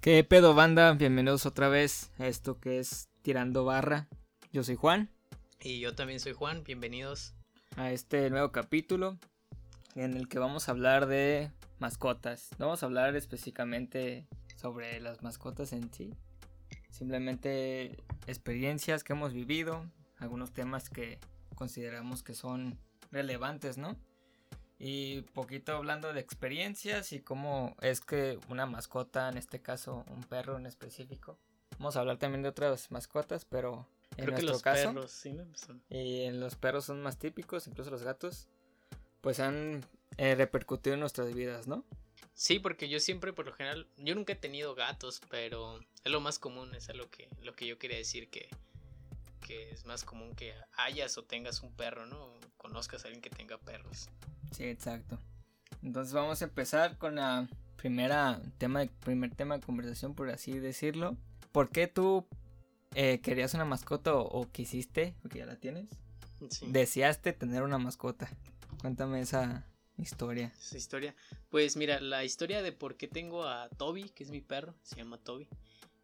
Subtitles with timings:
[0.00, 0.94] ¿Qué pedo banda?
[0.94, 4.08] Bienvenidos otra vez a esto que es Tirando Barra.
[4.50, 5.10] Yo soy Juan.
[5.60, 7.34] Y yo también soy Juan, bienvenidos.
[7.76, 9.18] A este nuevo capítulo
[9.94, 11.50] en el que vamos a hablar de
[11.80, 12.48] mascotas.
[12.58, 14.26] No vamos a hablar específicamente
[14.56, 16.14] sobre las mascotas en sí.
[16.88, 19.84] Simplemente experiencias que hemos vivido,
[20.16, 21.18] algunos temas que
[21.54, 22.78] consideramos que son
[23.12, 23.98] relevantes, ¿no?
[24.82, 30.22] Y poquito hablando de experiencias y cómo es que una mascota, en este caso un
[30.24, 31.38] perro en específico.
[31.78, 35.10] Vamos a hablar también de otras mascotas, pero en Creo que nuestro los caso, perros,
[35.10, 35.44] sí, ¿no?
[35.54, 38.48] Son- y en los perros son más típicos, incluso los gatos,
[39.20, 39.84] pues han
[40.16, 41.84] eh, repercutido en nuestras vidas, ¿no?
[42.32, 46.20] Sí, porque yo siempre, por lo general, yo nunca he tenido gatos, pero es lo
[46.20, 48.48] más común, es lo que, lo que yo quería decir, que,
[49.46, 52.24] que es más común que hayas o tengas un perro, ¿no?
[52.24, 54.08] O conozcas a alguien que tenga perros.
[54.50, 55.18] Sí, exacto.
[55.82, 60.58] Entonces vamos a empezar con la primera tema de, primer tema de conversación, por así
[60.58, 61.16] decirlo.
[61.52, 62.26] ¿Por qué tú
[62.94, 65.88] eh, querías una mascota o, o quisiste, porque ya la tienes,
[66.50, 66.66] Sí.
[66.70, 68.28] deseaste tener una mascota?
[68.80, 69.66] Cuéntame esa
[69.98, 70.52] historia.
[70.60, 71.14] Esa historia.
[71.50, 74.96] Pues mira, la historia de por qué tengo a Toby, que es mi perro, se
[74.96, 75.48] llama Toby,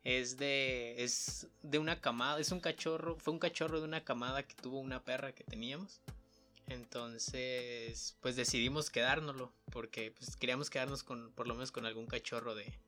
[0.05, 4.43] es de es de una camada, es un cachorro, fue un cachorro de una camada
[4.43, 6.01] que tuvo una perra que teníamos.
[6.69, 12.55] Entonces, pues decidimos quedárnoslo porque pues queríamos quedarnos con por lo menos con algún cachorro
[12.55, 12.79] de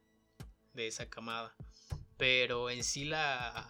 [0.74, 1.54] de esa camada.
[2.16, 3.66] Pero en sí la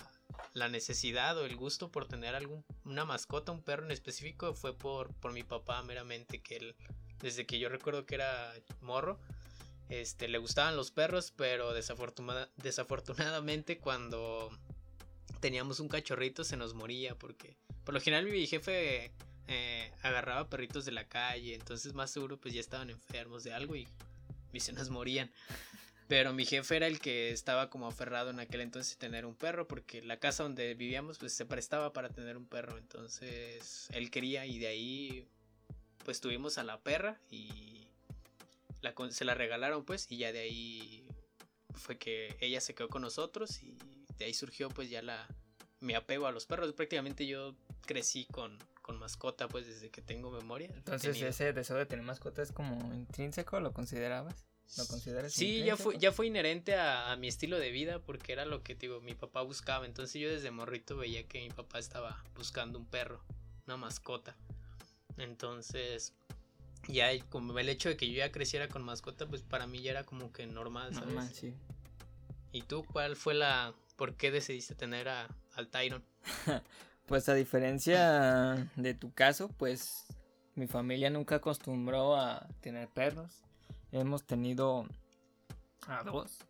[0.55, 4.77] la necesidad o el gusto por tener algún una mascota, un perro en específico fue
[4.77, 6.77] por por mi papá meramente que él
[7.21, 9.19] desde que yo recuerdo que era morro,
[9.89, 14.51] este, le gustaban los perros, pero desafortuna- desafortunadamente cuando
[15.41, 19.11] teníamos un cachorrito se nos moría, porque por lo general mi jefe
[19.49, 23.77] eh, agarraba perritos de la calle, entonces más seguro pues ya estaban enfermos de algo
[23.77, 23.89] y,
[24.59, 25.31] se nos morían.
[26.09, 29.35] Pero mi jefe era el que estaba como aferrado en aquel entonces a tener un
[29.35, 34.11] perro, porque la casa donde vivíamos pues se prestaba para tener un perro, entonces él
[34.11, 35.29] quería y de ahí
[36.05, 37.87] pues tuvimos a la perra y
[39.11, 41.07] se la regalaron pues y ya de ahí
[41.75, 43.77] fue que ella se quedó con nosotros y
[44.19, 45.29] de ahí surgió pues ya la
[45.81, 46.73] mi apego a los perros.
[46.73, 47.55] Prácticamente yo
[47.87, 50.71] crecí con, con mascota pues desde que tengo memoria.
[50.73, 54.47] Entonces tenido- ese deseo de tener mascota es como intrínseco, ¿lo considerabas?
[54.79, 58.33] ¿Lo consideras Sí, ya fue, ya fue inherente a, a mi estilo de vida porque
[58.33, 59.85] era lo que digo, mi papá buscaba.
[59.85, 63.23] Entonces yo desde morrito veía que mi papá estaba buscando un perro,
[63.67, 64.35] una mascota.
[65.19, 66.15] Entonces,
[66.87, 69.91] ya como el hecho de que yo ya creciera con mascota, pues para mí ya
[69.91, 71.09] era como que normal, ¿sabes?
[71.09, 71.53] Normal, sí.
[72.53, 73.75] ¿Y tú cuál fue la...
[73.97, 76.03] por qué decidiste tener a, al Tyron?
[77.09, 80.05] Pues a diferencia de tu caso, pues
[80.55, 83.43] mi familia nunca acostumbró a tener perros.
[83.93, 84.87] Hemos tenido
[85.87, 86.45] a dos,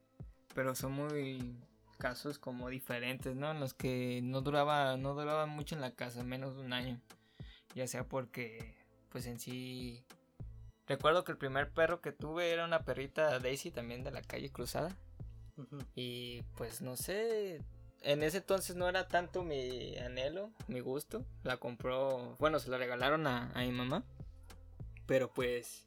[0.56, 1.56] pero son muy
[1.98, 3.52] casos como diferentes, ¿no?
[3.52, 7.00] En los que no duraba, no duraba mucho en la casa, menos de un año.
[7.76, 8.74] Ya sea porque,
[9.10, 10.04] pues en sí...
[10.88, 14.50] Recuerdo que el primer perro que tuve era una perrita Daisy también de la calle
[14.50, 14.96] cruzada.
[15.94, 17.62] Y pues no sé,
[18.02, 21.24] en ese entonces no era tanto mi anhelo, mi gusto.
[21.42, 24.04] La compró, bueno, se la regalaron a, a mi mamá.
[25.06, 25.86] Pero pues,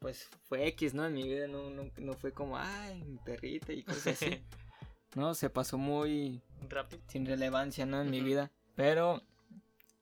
[0.00, 1.06] pues fue X, ¿no?
[1.06, 4.42] En mi vida no, no, no fue como, ay, mi perrita y cosas así.
[5.14, 7.00] no, se pasó muy Rápido.
[7.08, 8.00] sin relevancia, ¿no?
[8.02, 8.50] En mi vida.
[8.74, 9.22] Pero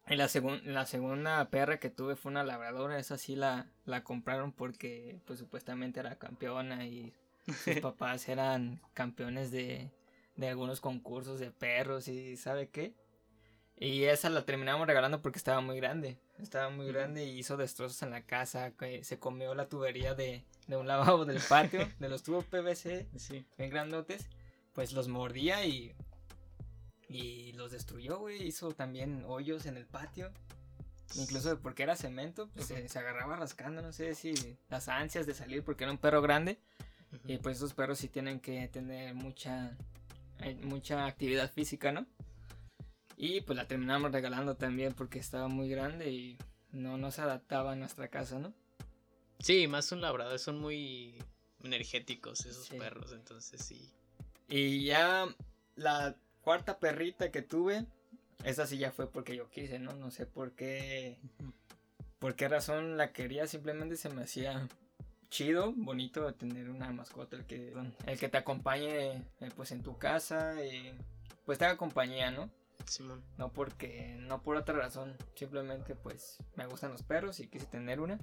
[0.06, 2.99] en la, segun- la segunda perra que tuve fue una labradora.
[2.99, 7.12] Esa sí la, la compraron porque pues supuestamente era campeona y
[7.65, 9.91] sus papás eran campeones de,
[10.38, 12.94] de algunos concursos de perros y sabe qué.
[13.76, 16.19] Y esa la terminamos regalando porque estaba muy grande.
[16.38, 18.72] Estaba muy grande y hizo destrozos en la casa.
[19.03, 23.44] se comió la tubería de, de un lavabo del patio, de los tubos PVC Sí.
[23.59, 24.26] bien grandotes,
[24.72, 25.94] pues los mordía y
[27.09, 28.46] y los destruyó, güey.
[28.46, 30.31] Hizo también hoyos en el patio.
[31.17, 34.34] Incluso porque era cemento, pues se, se agarraba rascando, no sé si
[34.69, 36.58] las ansias de salir porque era un perro grande.
[37.25, 39.75] Y pues esos perros sí tienen que tener mucha
[40.62, 42.06] mucha actividad física, ¿no?
[43.17, 46.38] Y pues la terminamos regalando también porque estaba muy grande y
[46.70, 48.52] no, no se adaptaba a nuestra casa, ¿no?
[49.40, 51.14] Sí, más un labrador, son muy
[51.62, 52.79] energéticos esos Sí.
[52.79, 53.90] perros, entonces sí.
[54.49, 55.26] Y ya
[55.75, 57.84] la cuarta perrita que tuve,
[58.44, 59.93] esa sí ya fue porque yo quise, ¿no?
[59.94, 61.19] No sé por qué,
[62.19, 64.69] por qué razón la quería, simplemente se me hacía
[65.31, 67.75] chido, bonito tener una mascota, el que,
[68.07, 70.95] el que te acompañe eh, pues en tu casa y
[71.45, 72.51] pues te haga compañía, ¿no?
[72.87, 73.23] Simón.
[73.37, 78.01] No porque, no por otra razón, simplemente pues me gustan los perros y quise tener
[78.01, 78.19] una.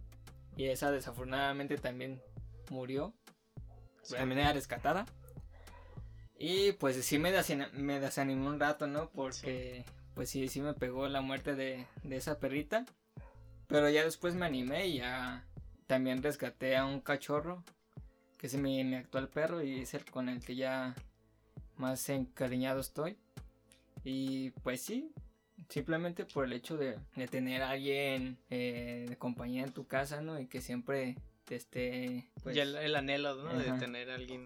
[0.56, 2.22] Y esa desafortunadamente también
[2.70, 3.14] murió.
[4.02, 4.16] Sí.
[4.16, 5.06] También era rescatada.
[6.38, 7.32] Y pues sí me,
[7.74, 9.10] me desanimó un rato, ¿no?
[9.10, 12.86] Porque pues sí, sí me pegó la muerte de, de esa perrita.
[13.68, 15.46] Pero ya después me animé y ya
[15.88, 17.64] también rescaté a un cachorro,
[18.38, 20.96] que es mi, mi actual perro y es el con el que ya
[21.78, 23.18] más encariñado estoy.
[24.04, 25.12] Y pues sí,
[25.70, 30.22] simplemente por el hecho de, de tener a alguien eh, de compañía en tu casa,
[30.22, 30.40] ¿no?
[30.40, 32.30] Y que siempre te esté...
[32.44, 32.56] Pues...
[32.56, 33.58] Ya el, anhelo, ¿no?
[33.58, 34.46] De tener a alguien,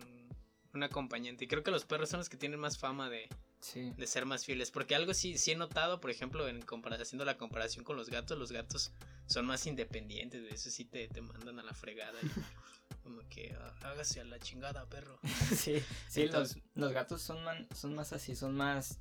[0.73, 1.45] un acompañante.
[1.45, 3.27] Y creo que los perros son los que tienen más fama de,
[3.73, 4.71] de ser más fieles.
[4.71, 6.63] Porque algo sí, sí he notado, por ejemplo, en
[6.99, 8.91] haciendo la comparación con los gatos, los gatos
[9.29, 12.19] son más independientes, de eso sí te, te mandan a la fregada.
[13.03, 15.19] como que ah, hágase a la chingada, perro.
[15.55, 17.39] sí, sí, los, los, gatos son,
[17.73, 18.99] son más así, son más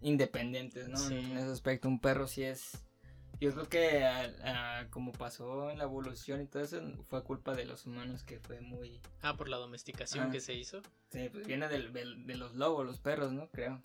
[0.00, 0.98] independientes, ¿no?
[1.10, 2.84] En ese aspecto, un perro sí es...
[3.40, 7.86] Yo creo que como pasó en la evolución y todo eso, fue culpa de los
[7.86, 9.00] humanos que fue muy...
[9.20, 10.80] Ah, por la domesticación que se hizo.
[11.10, 13.48] Sí, pues viene del, de los lobos, los perros, ¿no?
[13.50, 13.80] Creo.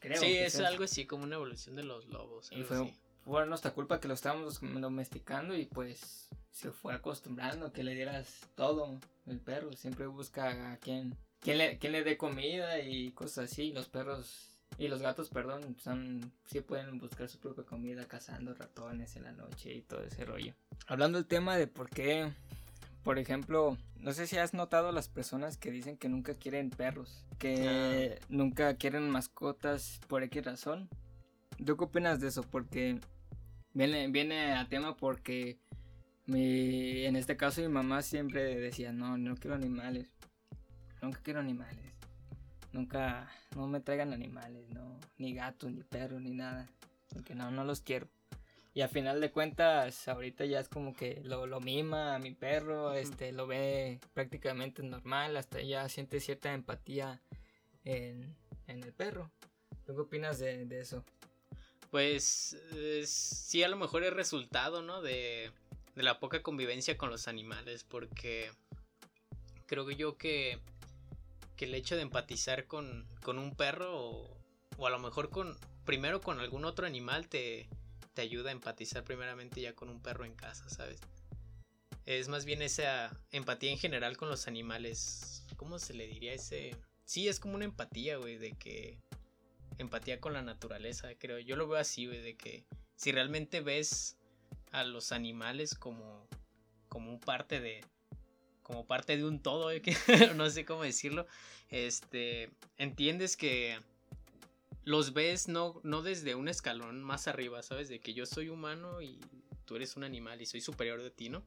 [0.00, 2.50] Creo sí, es, algo así como una evolución de los lobos.
[2.52, 2.92] Y fue,
[3.30, 8.48] fue nuestra culpa que lo estábamos domesticando y pues se fue acostumbrando que le dieras
[8.56, 8.98] todo.
[9.24, 13.72] El perro siempre busca a quien, quien, le, quien le dé comida y cosas así.
[13.72, 19.14] Los perros y los gatos, perdón, son, sí pueden buscar su propia comida cazando ratones
[19.14, 20.52] en la noche y todo ese rollo.
[20.88, 22.32] Hablando del tema de por qué,
[23.04, 27.24] por ejemplo, no sé si has notado las personas que dicen que nunca quieren perros,
[27.38, 28.26] que ah.
[28.28, 30.88] nunca quieren mascotas por X razón.
[31.64, 32.42] ¿Tú qué opinas de eso?
[32.42, 32.98] Porque
[33.74, 35.58] viene, viene a tema porque
[36.26, 40.08] mi, en este caso mi mamá siempre decía, no, no quiero animales,
[41.02, 41.90] nunca quiero animales
[42.72, 46.68] nunca, no me traigan animales, no, ni gatos, ni perros, ni nada,
[47.12, 48.08] porque no, no los quiero.
[48.72, 52.32] Y a final de cuentas, ahorita ya es como que lo, lo mima a mi
[52.32, 57.20] perro, este, lo ve prácticamente normal, hasta ya siente cierta empatía
[57.84, 58.36] en,
[58.68, 59.32] el perro.
[59.84, 61.04] ¿Tú qué opinas de, eso?
[61.90, 62.56] Pues
[63.04, 65.02] sí, a lo mejor es resultado, ¿no?
[65.02, 65.50] De,
[65.96, 68.50] de la poca convivencia con los animales, porque
[69.66, 70.60] creo yo que
[71.60, 74.24] que el hecho de empatizar con, un perro
[74.78, 77.68] o, a lo mejor con primero con algún otro animal te,
[78.14, 81.00] te ayuda a empatizar primeramente ya con un perro en casa, ¿sabes?
[82.06, 85.44] Es más bien esa empatía en general con los animales.
[85.58, 86.74] ¿Cómo se le diría ese?
[87.04, 88.96] Sí, es como una empatía, güey, de que
[89.82, 91.38] empatía con la naturaleza, creo.
[91.38, 92.64] Yo lo veo así, de que
[92.96, 94.16] si realmente ves
[94.72, 96.28] a los animales como
[96.90, 97.82] como parte de,
[98.62, 99.70] como parte de un todo,
[100.36, 101.26] no sé cómo decirlo,
[101.70, 103.78] este, entiendes que
[104.84, 107.88] los ves no, no desde un escalón más arriba, ¿sabes?
[107.88, 109.20] De que yo soy humano y
[109.64, 111.44] tú eres un animal y soy superior de ti, ¿no?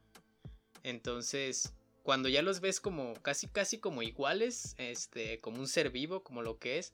[0.81, 6.23] Entonces, cuando ya los ves como casi casi como iguales, este, como un ser vivo,
[6.23, 6.93] como lo que es,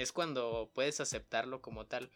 [0.00, 2.10] es cuando puedes aceptarlo como tal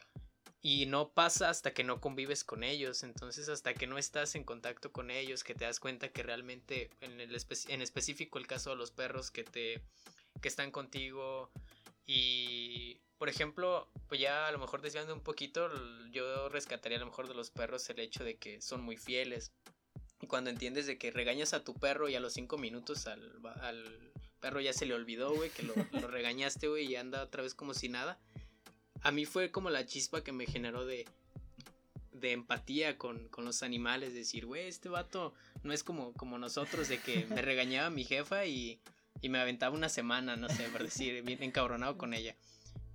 [0.63, 4.45] y no pasa hasta que no convives con ellos, entonces hasta que no estás en
[4.45, 7.37] contacto con ellos, que te das cuenta que realmente, en, el
[7.69, 9.83] en específico el caso de los perros que te
[10.41, 11.51] que están contigo
[12.07, 15.71] y por ejemplo, pues ya a lo mejor desviando un poquito,
[16.11, 19.53] yo rescataría a lo mejor de los perros el hecho de que son muy fieles.
[20.21, 23.41] Y cuando entiendes de que regañas a tu perro y a los cinco minutos al,
[23.61, 24.14] al
[24.45, 27.55] perro ya se le olvidó, güey, que lo, lo regañaste, güey, y anda otra vez
[27.55, 28.19] como si nada
[29.05, 31.07] a mí fue como la chispa que me generó de,
[32.13, 36.99] de empatía con, los animales, decir, güey, este vato no es como, como nosotros, de
[36.99, 38.81] que me regañaba mi jefa y,
[39.21, 42.35] y me aventaba una semana, no sé, por decir, bien encabronado con ella.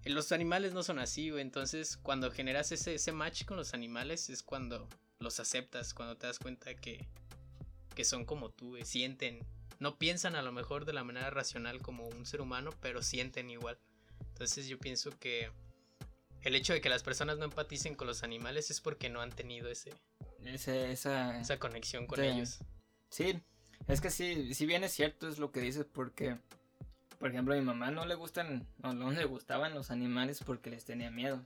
[0.03, 4.31] Los animales no son así, güey, entonces cuando generas ese, ese match con los animales
[4.31, 4.87] es cuando
[5.19, 7.07] los aceptas, cuando te das cuenta que,
[7.93, 9.45] que son como tú, sienten,
[9.79, 13.49] no piensan a lo mejor de la manera racional como un ser humano, pero sienten
[13.49, 13.77] igual.
[14.33, 15.51] Entonces yo pienso que
[16.41, 19.31] el hecho de que las personas no empaticen con los animales es porque no han
[19.31, 19.93] tenido ese,
[20.43, 22.59] esa, esa conexión con ellos.
[23.09, 23.41] Sí,
[23.87, 26.37] es que sí, si bien es cierto es lo que dices porque,
[27.17, 30.69] por ejemplo, a mi mamá no le gustan, o no le gustaban los animales porque
[30.69, 31.45] les tenía miedo.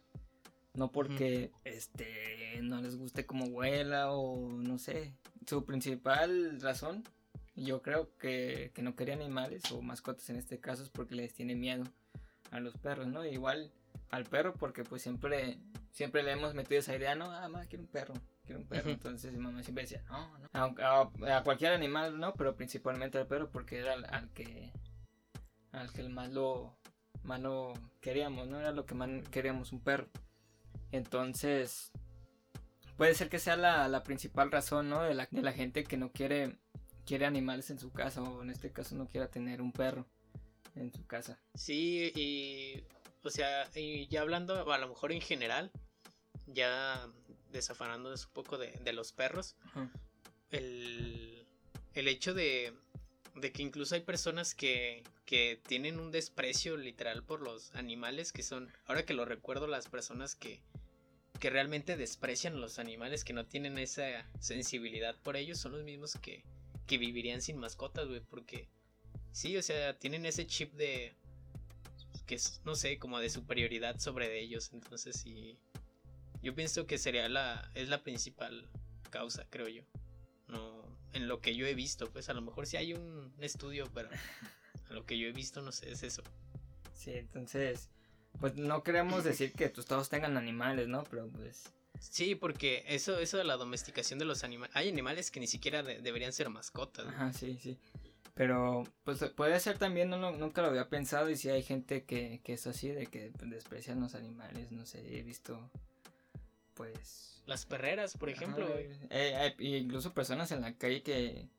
[0.74, 5.14] No porque este no les guste como huela o no sé.
[5.46, 7.04] Su principal razón,
[7.56, 11.34] yo creo que, que no quería animales o mascotas en este caso es porque les
[11.34, 11.84] tiene miedo
[12.52, 13.26] a los perros, ¿no?
[13.26, 13.72] Igual
[14.10, 15.60] al perro porque pues siempre
[15.92, 18.14] siempre le hemos metido esa idea, no, ah, mamá, quiero un perro,
[18.46, 18.90] quiero un perro.
[18.90, 20.50] Entonces mi mamá siempre decía, no, no.
[20.54, 24.72] A, a, cualquier animal, no, pero principalmente al perro porque era al, que
[25.72, 26.76] al que más lo,
[27.24, 28.60] más lo queríamos, ¿no?
[28.60, 30.08] Era lo que más queríamos, un perro.
[30.92, 31.92] Entonces,
[32.98, 35.04] puede ser que sea la, la principal razón, ¿no?
[35.04, 36.58] De la, de la gente que no quiere,
[37.06, 40.06] quiere animales en su casa o en este caso no quiera tener un perro.
[40.76, 41.40] en su casa.
[41.54, 42.84] Sí, y
[43.24, 45.72] o sea, y ya hablando a lo mejor en general,
[46.48, 47.10] ya
[47.52, 49.56] desafanándonos un poco de, de los perros,
[50.50, 51.46] el,
[51.94, 52.74] el, hecho de,
[53.36, 58.44] de, que incluso hay personas que, que tienen un desprecio literal por los animales, que
[58.44, 60.60] son, ahora que lo recuerdo, las personas que,
[61.40, 66.18] que realmente desprecian los animales, que no tienen esa sensibilidad por ellos, son los mismos
[66.22, 66.44] que,
[66.86, 68.68] que vivirían sin mascotas, güey, porque
[69.32, 71.16] sí, o sea, tienen ese chip de
[72.26, 75.58] que es, no sé, como de superioridad sobre ellos, entonces sí,
[76.42, 78.70] yo pienso que sería la, es la principal
[79.10, 79.84] causa, creo yo,
[80.48, 83.90] no, en lo que yo he visto, pues a lo mejor sí hay un estudio,
[83.94, 84.10] pero
[84.90, 86.24] a lo que yo he visto, no sé, es eso.
[86.94, 87.90] Sí, entonces,
[88.40, 91.04] pues no queremos decir que todos tengan animales, ¿no?
[91.04, 91.74] Pero pues...
[92.10, 95.84] Sí, porque eso, eso de la domesticación de los animales, hay animales que ni siquiera
[95.84, 97.08] deberían ser mascotas.
[97.08, 97.78] Ajá, sí, sí.
[98.36, 102.42] Pero pues puede ser también, no, nunca lo había pensado y si hay gente que,
[102.44, 105.70] que es así, de que desprecian los animales, no sé, he visto
[106.74, 107.42] pues...
[107.46, 108.68] Las perreras, por ejemplo.
[109.10, 111.50] Eh, incluso personas en la calle que,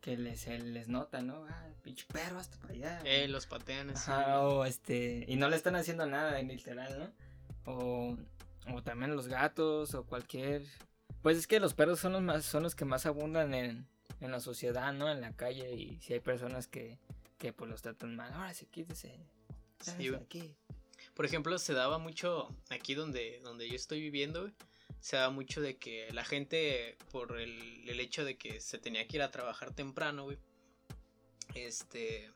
[0.00, 1.46] que les, les nota, ¿no?
[1.48, 3.00] Ah, pinche perro hasta para allá.
[3.04, 4.10] Eh, los patean así.
[4.10, 7.72] o este, y no le están haciendo nada, literal, ¿no?
[7.72, 8.18] O,
[8.74, 10.62] o también los gatos o cualquier...
[11.22, 13.88] Pues es que los perros son los, más, son los que más abundan en,
[14.20, 15.10] en la sociedad, ¿no?
[15.10, 16.98] En la calle y si hay personas que,
[17.38, 19.18] que pues los tratan mal, ahora sí, quítese.
[19.80, 20.54] Sí, aquí.
[21.14, 24.50] Por ejemplo, se daba mucho aquí donde, donde yo estoy viviendo,
[25.00, 29.06] se daba mucho de que la gente, por el, el hecho de que se tenía
[29.06, 30.38] que ir a trabajar temprano, güey,
[31.54, 32.30] este,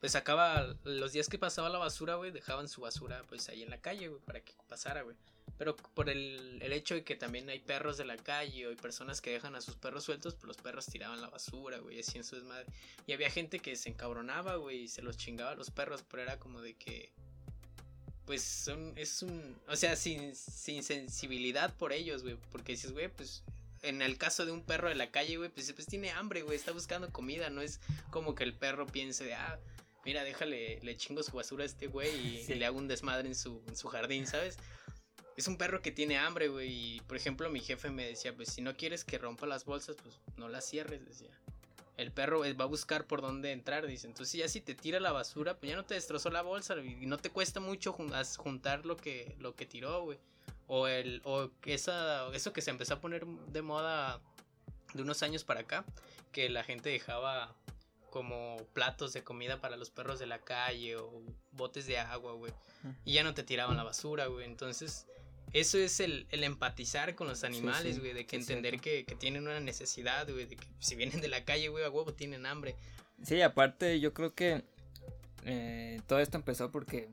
[0.00, 3.70] pues sacaba los días que pasaba la basura, güey, dejaban su basura pues ahí en
[3.70, 5.16] la calle, güey, para que pasara, güey.
[5.58, 8.76] Pero por el, el, hecho de que también hay perros de la calle o hay
[8.76, 12.18] personas que dejan a sus perros sueltos, pues los perros tiraban la basura, güey, así
[12.18, 12.66] en su desmadre.
[13.06, 16.22] Y había gente que se encabronaba, güey, y se los chingaba a los perros, pero
[16.22, 17.10] era como de que.
[18.26, 19.56] Pues son, es un.
[19.68, 22.36] O sea, sin, sin sensibilidad por ellos, güey.
[22.50, 23.42] Porque dices, güey, pues
[23.82, 26.56] en el caso de un perro de la calle, güey, pues, pues tiene hambre, güey,
[26.56, 29.58] está buscando comida, no es como que el perro piense de, ah,
[30.04, 33.34] mira, déjale, le chingo su basura a este güey y, le hago un desmadre en
[33.34, 34.58] su, en su jardín, ¿sabes?
[35.36, 36.96] Es un perro que tiene hambre, güey.
[36.96, 39.96] Y por ejemplo, mi jefe me decía, pues si no quieres que rompa las bolsas,
[40.02, 41.30] pues no las cierres, decía.
[41.96, 44.06] El perro va a buscar por dónde entrar, dice.
[44.06, 47.06] Entonces ya si te tira la basura, pues ya no te destrozó la bolsa y
[47.06, 50.18] no te cuesta mucho juntar lo que, lo que tiró, güey.
[50.68, 54.20] O, el, o esa, eso que se empezó a poner de moda
[54.94, 55.84] de unos años para acá,
[56.32, 57.54] que la gente dejaba
[58.10, 62.52] como platos de comida para los perros de la calle o botes de agua, güey.
[63.04, 64.44] Y ya no te tiraban la basura, güey.
[64.44, 65.06] Entonces,
[65.52, 70.30] eso es el, empatizar con los animales, güey, de que entender que, tienen una necesidad,
[70.30, 72.76] güey, de que si vienen de la calle, güey, a huevo tienen hambre.
[73.22, 74.64] Sí, aparte yo creo que
[75.44, 77.08] eh, todo esto empezó porque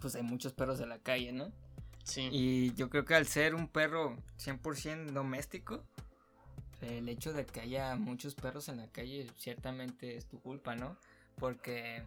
[0.00, 1.52] pues hay muchos perros de la calle, ¿no?
[2.04, 2.28] Sí.
[2.32, 5.84] Y yo creo que al ser un perro 100% doméstico,
[6.82, 10.96] el hecho de que haya muchos perros en la calle ciertamente es tu culpa, ¿no?
[11.38, 12.02] Porque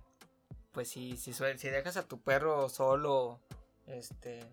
[0.72, 3.40] pues si, si, si dejas a tu perro solo,
[3.88, 4.46] este,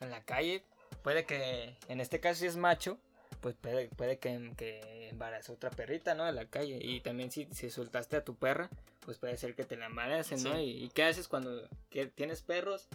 [0.00, 0.64] en la calle,
[1.02, 2.98] puede que, en este caso si es macho,
[3.40, 6.24] pues puede, puede que, que embarace otra perrita, ¿no?
[6.24, 6.78] De la calle.
[6.82, 8.68] Y también si, si soltaste a tu perra,
[9.04, 10.60] pues puede ser que te la embaracen, ¿no?
[10.60, 11.68] Y, qué haces cuando
[12.14, 12.88] tienes perros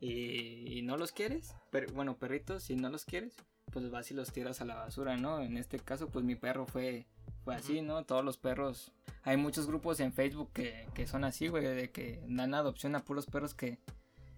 [0.00, 1.54] y, no los quieres?
[1.70, 3.34] Pero, bueno, perritos, si no los quieres,
[3.72, 5.40] pues vas y los tiras a la basura, ¿no?
[5.40, 7.06] En este caso, pues mi perro fue,
[7.44, 8.04] fue así, ¿no?
[8.04, 8.92] Todos los perros.
[9.22, 13.04] Hay muchos grupos en Facebook que, que son así, güey, de que dan adopción a
[13.04, 13.78] puros perros que,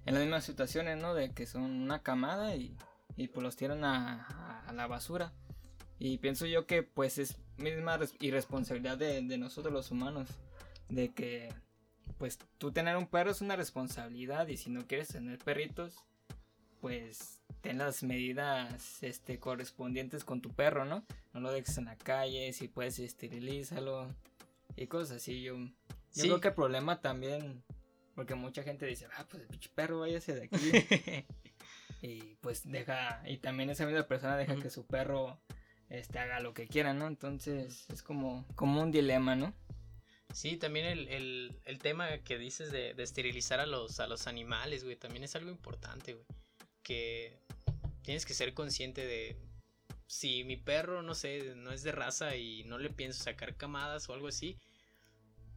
[0.08, 1.14] en las mismas situaciones, ¿no?
[1.14, 2.74] De que son una camada y,
[3.16, 5.32] y pues los tiran a, a, la basura.
[5.98, 10.28] Y pienso yo que pues es misma irresponsabilidad de, de nosotros los humanos.
[10.88, 11.52] De que
[12.16, 15.94] pues tú tener un perro es una responsabilidad y si no quieres tener perritos,
[16.80, 21.04] pues ten las medidas este, correspondientes con tu perro, ¿no?
[21.34, 24.14] No lo dejes en la calle, si puedes esterilízalo
[24.74, 25.42] y cosas así.
[25.42, 25.56] Yo,
[26.14, 27.62] yo creo que el problema también
[28.18, 30.56] porque mucha gente dice, ah, pues el pinche perro váyase de aquí.
[32.02, 35.40] y pues deja, y también esa misma persona deja que su perro
[35.88, 37.06] este, haga lo que quiera, ¿no?
[37.06, 39.54] Entonces es como, como un dilema, ¿no?
[40.34, 44.82] Sí, también el, el, tema que dices de, de, esterilizar a los, a los animales,
[44.82, 46.26] güey, también es algo importante, güey.
[46.82, 47.38] Que
[48.02, 49.38] tienes que ser consciente de
[50.08, 54.08] si mi perro, no sé, no es de raza y no le pienso sacar camadas
[54.08, 54.58] o algo así,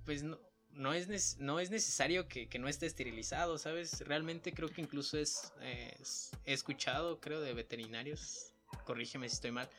[0.05, 0.39] pues no,
[0.73, 4.01] no es, no es necesario que, no esté esterilizado, ¿sabes?
[4.01, 8.53] Realmente creo que incluso es, he escuchado, creo, de veterinarios,
[8.85, 9.69] corrígeme si estoy mal,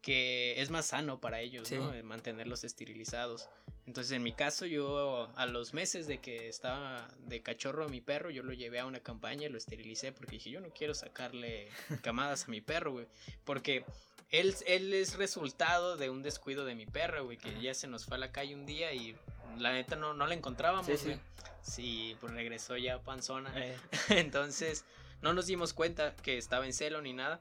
[0.00, 1.92] que es más sano para ellos, ¿no?
[2.04, 3.48] Mantenerlos esterilizados.
[3.86, 8.00] Entonces, en mi caso, yo a los meses de que estaba de cachorro a mi
[8.00, 10.92] perro, yo lo llevé a una campaña y lo esterilicé porque dije, yo no quiero
[10.92, 11.68] sacarle
[12.02, 13.06] camadas a mi perro, güey.
[13.44, 13.84] Porque
[14.30, 18.06] él, él es resultado de un descuido de mi perro, güey, que ya se nos
[18.06, 19.16] fue a la calle un día y
[19.56, 21.04] la neta no, no la encontrábamos, Sí, sí.
[21.04, 21.20] güey.
[21.62, 23.52] Sí, pues regresó ya panzona.
[23.56, 23.76] Eh,
[24.10, 24.84] Entonces,
[25.22, 27.40] no nos dimos cuenta que estaba en celo ni nada.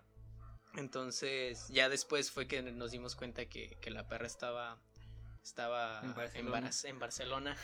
[0.76, 4.78] Entonces, ya después fue que nos dimos cuenta que, que la perra estaba
[5.46, 6.52] estaba En en Barcelona.
[6.52, 7.58] Bar- en Barcelona.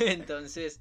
[0.00, 0.80] Entonces,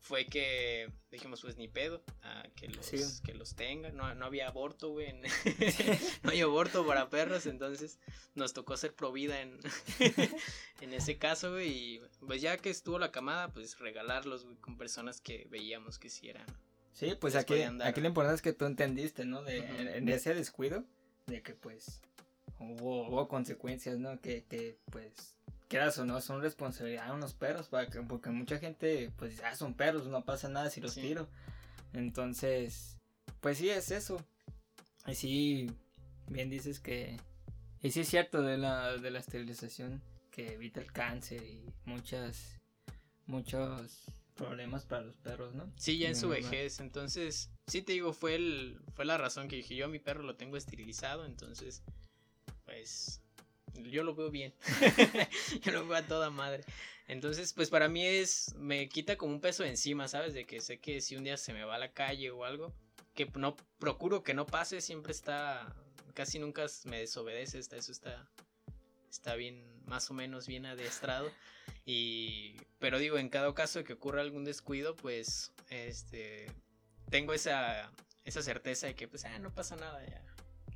[0.00, 2.98] fue que dijimos, pues ni pedo, ah, que, los, Sí.
[3.24, 3.96] que los tengan.
[3.96, 5.08] No, no había aborto, güey.
[5.10, 5.22] en-
[6.22, 7.98] no hay aborto para perros, entonces
[8.34, 9.58] nos tocó ser pro vida en,
[10.80, 11.68] en ese caso, güey.
[11.96, 16.08] Y pues ya que estuvo la camada, pues regalarlos, güey, con personas que veíamos que
[16.10, 16.46] sí eran.
[16.92, 19.42] Sí, pues aquí, lo importante es que tú entendiste, ¿no?
[19.42, 19.58] De,
[19.98, 20.82] en ese descuido,
[21.26, 22.00] de que pues
[22.58, 24.18] hubo, hubo consecuencias, ¿no?
[24.20, 25.35] Que, que pues,
[25.68, 29.54] quieras o no, son responsabilidad de unos perros, para que, porque mucha gente, pues ya
[29.54, 31.02] son perros, no pasa nada si los Sí.
[31.02, 31.28] tiro.
[31.92, 32.98] Entonces,
[33.40, 34.24] pues sí, es eso.
[35.06, 35.70] Y sí,
[36.28, 37.18] bien dices que...
[37.82, 42.58] Y sí es cierto de la, de la esterilización, que evita el cáncer y muchas,
[43.26, 44.04] muchos
[44.34, 45.72] problemas para los perros, ¿no?
[45.76, 46.80] Sí, ya en su vejez.
[46.80, 50.22] Entonces, sí te digo, fue el, fue la razón que dije, yo a mi perro
[50.22, 51.82] lo tengo esterilizado, entonces,
[52.64, 53.22] pues,
[53.84, 54.54] yo lo veo bien.
[55.62, 56.64] yo lo veo a toda madre.
[57.08, 60.34] Entonces, pues para mí es, me quita como un peso de encima, ¿sabes?
[60.34, 62.74] De que sé que si un día se me va a la calle o algo,
[63.14, 65.74] que no, procuro que no pase, siempre está,
[66.14, 68.28] casi nunca me desobedece, está, eso está,
[69.08, 71.30] está bien, más o menos bien adiestrado.
[71.84, 76.50] Y, pero digo, en cada caso de que ocurra algún descuido, pues, este,
[77.08, 77.92] tengo esa,
[78.24, 80.22] esa certeza de que, pues, ah, no pasa nada ya.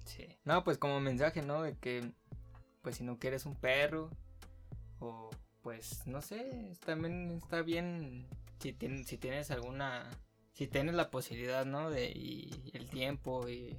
[0.05, 0.27] Sí.
[0.45, 1.63] No, pues como mensaje, ¿no?
[1.63, 2.13] De que,
[2.83, 4.11] pues si no quieres un perro,
[4.99, 5.31] o
[5.63, 8.27] pues, no sé, también está bien
[8.61, 10.09] si, tien- si tienes alguna,
[10.53, 11.91] si tienes la posibilidad, ¿no?
[11.91, 13.77] De, y el tiempo y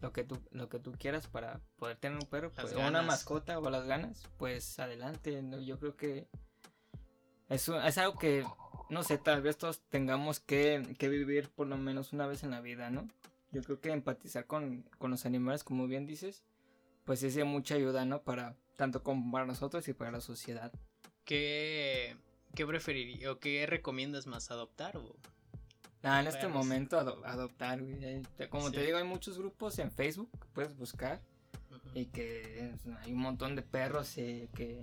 [0.00, 3.02] lo que tú, lo que tú quieras para poder tener un perro, pues, o una
[3.06, 5.60] mascota o las ganas, pues adelante, ¿no?
[5.60, 6.28] Yo creo que
[7.48, 8.44] es, es algo que,
[8.90, 12.50] no sé, tal vez todos tengamos que, que vivir por lo menos una vez en
[12.50, 13.06] la vida, ¿no?
[13.52, 16.42] Yo creo que empatizar con, con los animales, como bien dices,
[17.04, 18.22] pues es de mucha ayuda, ¿no?
[18.22, 20.72] Para tanto como para nosotros y para la sociedad.
[21.24, 22.16] ¿Qué,
[22.54, 25.16] qué preferirías o qué recomiendas más, adoptar o...?
[26.04, 28.22] Ah, en este momento ado- adoptar, güey.
[28.50, 31.20] Como te digo, hay muchos grupos en Facebook que puedes buscar
[31.94, 34.82] y que hay un montón de perros eh, que,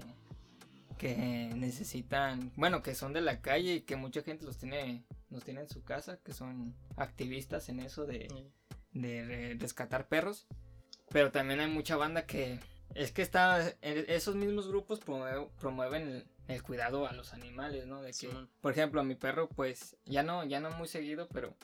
[0.97, 5.43] que necesitan, bueno, que son de la calle y que mucha gente los tiene, los
[5.43, 8.29] tiene en su casa, que son activistas en eso de,
[8.93, 10.47] de re- rescatar perros.
[11.11, 12.59] Pero también hay mucha banda que
[12.95, 17.85] es que está e- esos mismos grupos promue- promueven el, el cuidado a los animales,
[17.87, 18.01] ¿no?
[18.01, 18.29] De que,
[18.61, 21.55] por ejemplo, a mi perro pues ya no ya no muy seguido, pero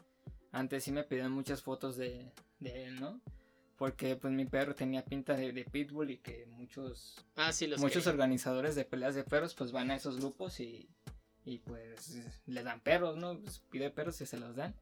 [0.51, 3.19] antes sí me pedían muchas fotos de, de él, ¿no?
[3.77, 7.79] Porque pues mi perro tenía pinta de, de pitbull y que muchos Ah, sí, los
[7.81, 10.87] muchos que- organizadores de peleas de perros pues van a esos grupos y,
[11.43, 13.37] y pues le dan perros, ¿no?
[13.39, 14.73] Pues, pide perros y se los dan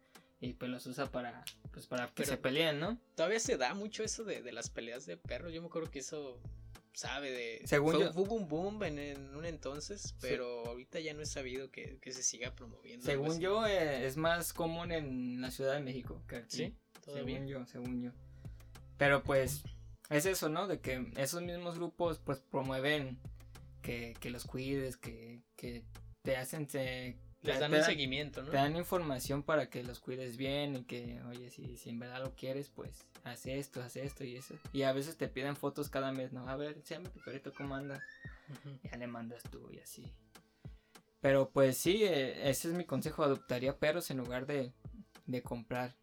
[0.44, 3.00] y pues los usa para pues para que Pero- se peleen, ¿no?
[3.16, 5.54] Todavía se da mucho eso de, de las peleas de perros.
[5.54, 6.40] Yo me acuerdo que eso
[6.94, 7.62] sabe de.
[7.66, 11.72] Según fue, yo- un boom en, en un entonces, pero ahorita ya no he sabido
[11.72, 13.06] que, que se siga promoviendo.
[13.06, 16.58] Según yo eh, es más común en la Ciudad de México que aquí.
[16.58, 16.76] Sí.
[17.06, 18.12] Según yo, según yo.
[18.98, 19.64] Pero pues
[20.10, 20.68] es eso, ¿no?
[20.68, 23.18] De que esos mismos grupos pues promueven
[23.82, 25.84] que, que los cuides, que, que
[26.22, 26.68] te hacen...
[26.68, 28.50] Te, Les te- dan te un seguimiento, ¿no?
[28.52, 32.22] Te dan información para que los cuides bien y que, oye, si, si en verdad
[32.24, 34.56] lo quieres, pues haz esto, haz esto y eso.
[34.72, 36.48] Y a veces te piden fotos cada mes, ¿no?
[36.48, 38.02] A ver, enséñame tu perrito cómo anda.
[38.84, 40.12] Ya le mandas tú y así.
[41.22, 44.74] Pero pues sí, eh, ese es mi consejo, adoptaría perros en lugar de,
[45.26, 45.96] de comprar.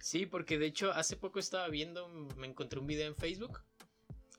[0.00, 3.60] Sí, porque de hecho hace poco estaba viendo, me encontré un video en Facebook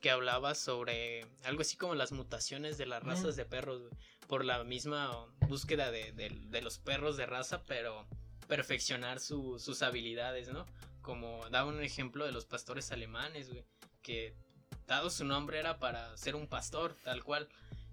[0.00, 3.92] que hablaba sobre algo así como las mutaciones de las razas de perros, güey,
[4.28, 8.06] por la misma búsqueda de, de- de los perros de raza, pero
[8.48, 10.66] perfeccionar su- sus habilidades, ¿no?
[11.02, 13.64] Como daba un ejemplo de los pastores alemanes, güey,
[14.02, 14.34] que
[14.86, 17.48] dado su nombre era para ser un pastor, tal cual,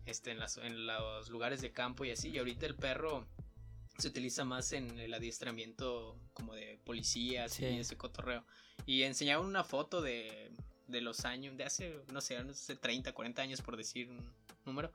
[0.05, 3.27] este, en, las- en los lugares de campo y así, y ahorita el perro
[3.97, 7.65] se utiliza más en el adiestramiento como de policías Sí.
[7.65, 8.45] y ese cotorreo.
[8.85, 10.51] Y enseñaban una foto de,
[10.87, 14.31] de los años, de hace, no sé, no sé, 30, 40 años por decir un
[14.65, 14.91] número,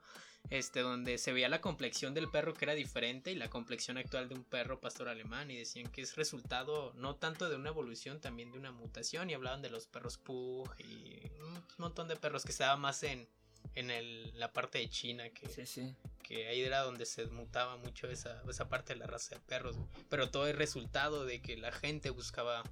[0.49, 4.27] este, donde se veía la complexión del perro que era diferente y la complexión actual
[4.29, 8.19] de un perro pastor alemán y decían que es resultado no tanto de una evolución,
[8.19, 12.43] también de una mutación y hablaban de los perros Pug y un montón de perros
[12.43, 13.27] que se daba más en,
[13.75, 15.95] en el- la parte de China que, Sí, sí.
[16.21, 19.77] que ahí era donde se mutaba mucho esa, esa parte de la raza de perros.
[20.09, 22.63] Pero todo es resultado de que la gente buscaba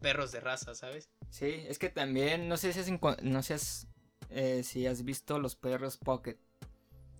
[0.00, 1.10] perros de raza, ¿sabes?
[1.30, 2.90] Sí, es que también, no sé si has,
[3.22, 3.56] no sé
[4.30, 6.36] eh, si has visto los perros Pocket,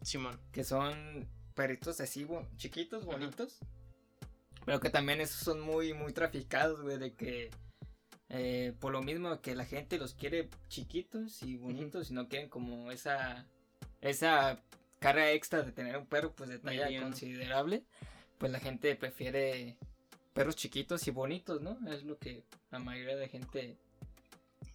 [0.03, 0.39] Simón.
[0.53, 3.13] que son perritos así chiquitos, Ajá.
[3.13, 3.59] bonitos.
[4.65, 7.51] Pero que también esos son muy, muy traficados, güey, de que
[8.29, 12.49] eh, por lo mismo que la gente los quiere chiquitos y bonitos y no quieren
[12.49, 13.47] como esa,
[14.01, 14.63] esa
[14.99, 17.07] carga extra de tener un perro pues de talla Mediano.
[17.07, 17.85] considerable,
[18.39, 19.77] pues la gente prefiere
[20.35, 21.79] perros chiquitos y bonitos, ¿no?
[21.91, 23.79] Es lo que la mayoría de gente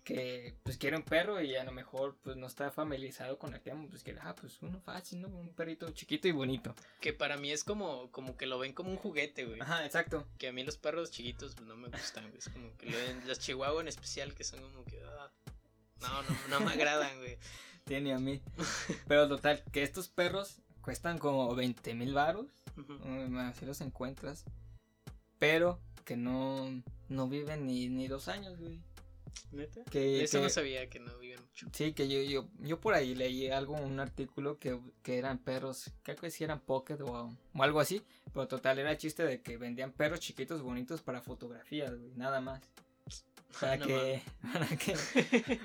[0.05, 3.59] que pues quiere un perro y a lo mejor pues no está familiarizado con el
[3.59, 5.27] tema, pues quiere, ah, pues uno fácil, ¿no?
[5.27, 6.75] Un perrito chiquito y bonito.
[7.01, 9.59] Que para mí es como, como que lo ven como un juguete, güey.
[9.59, 10.27] Ajá, exacto.
[10.37, 12.37] Que a mí los perros chiquitos pues, no me gustan, güey.
[12.37, 15.01] Es como que lo ven, los chihuahua en especial, que son como que...
[15.03, 15.31] ah,
[16.01, 17.39] no, no, no me agradan, güey.
[17.83, 18.41] Tiene a mí.
[19.07, 22.45] Pero total, que estos perros cuestan como 20 mil baros.
[22.75, 24.45] Mm, Así los encuentras.
[25.39, 28.79] Pero que no, no viven ni, ni dos años, güey.
[29.51, 29.83] ¿Neta?
[29.85, 31.67] Que, Eso que- no sabía que no viven mucho.
[31.73, 35.91] Sí, que yo, yo, yo por ahí leí algo, un artículo que, que eran perros,
[36.03, 38.01] creo que sí eran pocket o, o algo así,
[38.33, 42.61] pero total era chiste de que vendían perros chiquitos bonitos para fotografías, güey, nada más.
[43.61, 44.21] Para No que,
[44.53, 44.97] para que,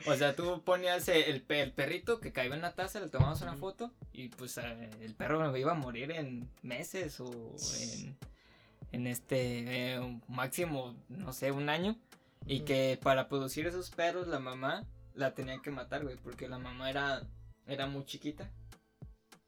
[0.07, 3.57] o sea, tú ponías el, el perrito que caía en la taza, le tomabas una
[3.57, 8.17] foto y pues eh, el perro iba a morir en meses o en,
[8.93, 11.99] en este, eh, máximo, no sé, un año.
[12.46, 16.59] Y que para producir esos perros la mamá la tenían que matar, güey, porque la
[16.59, 17.22] mamá era,
[17.66, 18.50] era muy chiquita.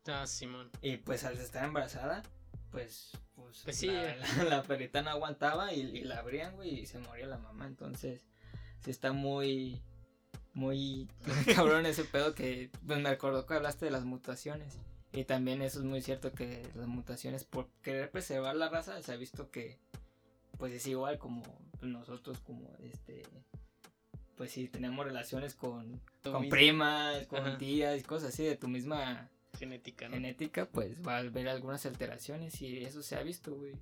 [0.06, 0.70] Ah, Simón.
[0.82, 2.22] Y pues al estar embarazada,
[2.70, 6.80] pues, pues, Pues sí, la, la- la perrita no aguantaba y, y la abrían, güey,
[6.80, 7.66] y se moría la mamá.
[7.66, 8.26] Entonces,
[8.80, 9.80] sí está muy,
[10.54, 11.08] muy
[11.54, 14.78] cabrón ese pedo que, pues me recordó que hablaste de las mutaciones.
[15.12, 19.12] Y también eso es muy cierto que las mutaciones, por querer preservar la raza, se
[19.12, 19.78] ha visto que,
[20.58, 21.42] pues es igual como
[21.82, 23.22] nosotros, como este,
[24.36, 27.58] pues si tenemos relaciones con, con primas, con Ajá.
[27.58, 30.14] tías y cosas así de tu misma Genética, ¿no?
[30.14, 33.74] genética, pues va a haber algunas alteraciones y eso se ha visto, güey.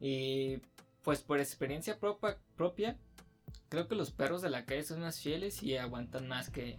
[0.00, 0.58] Y
[1.02, 2.98] pues por experiencia propa- propia,
[3.68, 6.78] creo que los perros de la calle son más fieles y aguantan más que,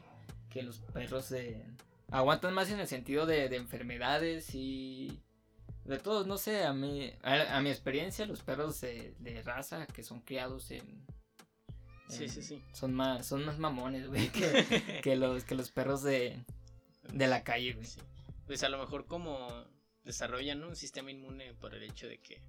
[0.49, 1.65] que los perros de...
[2.11, 5.21] Aguantan más en el sentido de, de enfermedades y...
[5.87, 9.87] De todos, no sé, a mi, a, a mi experiencia, los perros de, de raza
[9.87, 11.05] que son criados en...
[12.09, 12.63] Sí, en- sí, sí.
[12.73, 16.43] Son más, son más mamones, güey, que, que los, que los perros de,
[17.13, 17.85] de la calle, güey.
[17.85, 17.99] Sí.
[18.45, 19.65] Pues a lo mejor como
[20.03, 20.67] desarrollan ¿no?
[20.69, 22.41] un sistema inmune por el hecho de que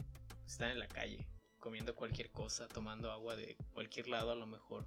[0.47, 1.27] están en la calle,
[1.61, 4.87] comiendo cualquier cosa, tomando agua de cualquier lado a lo mejor.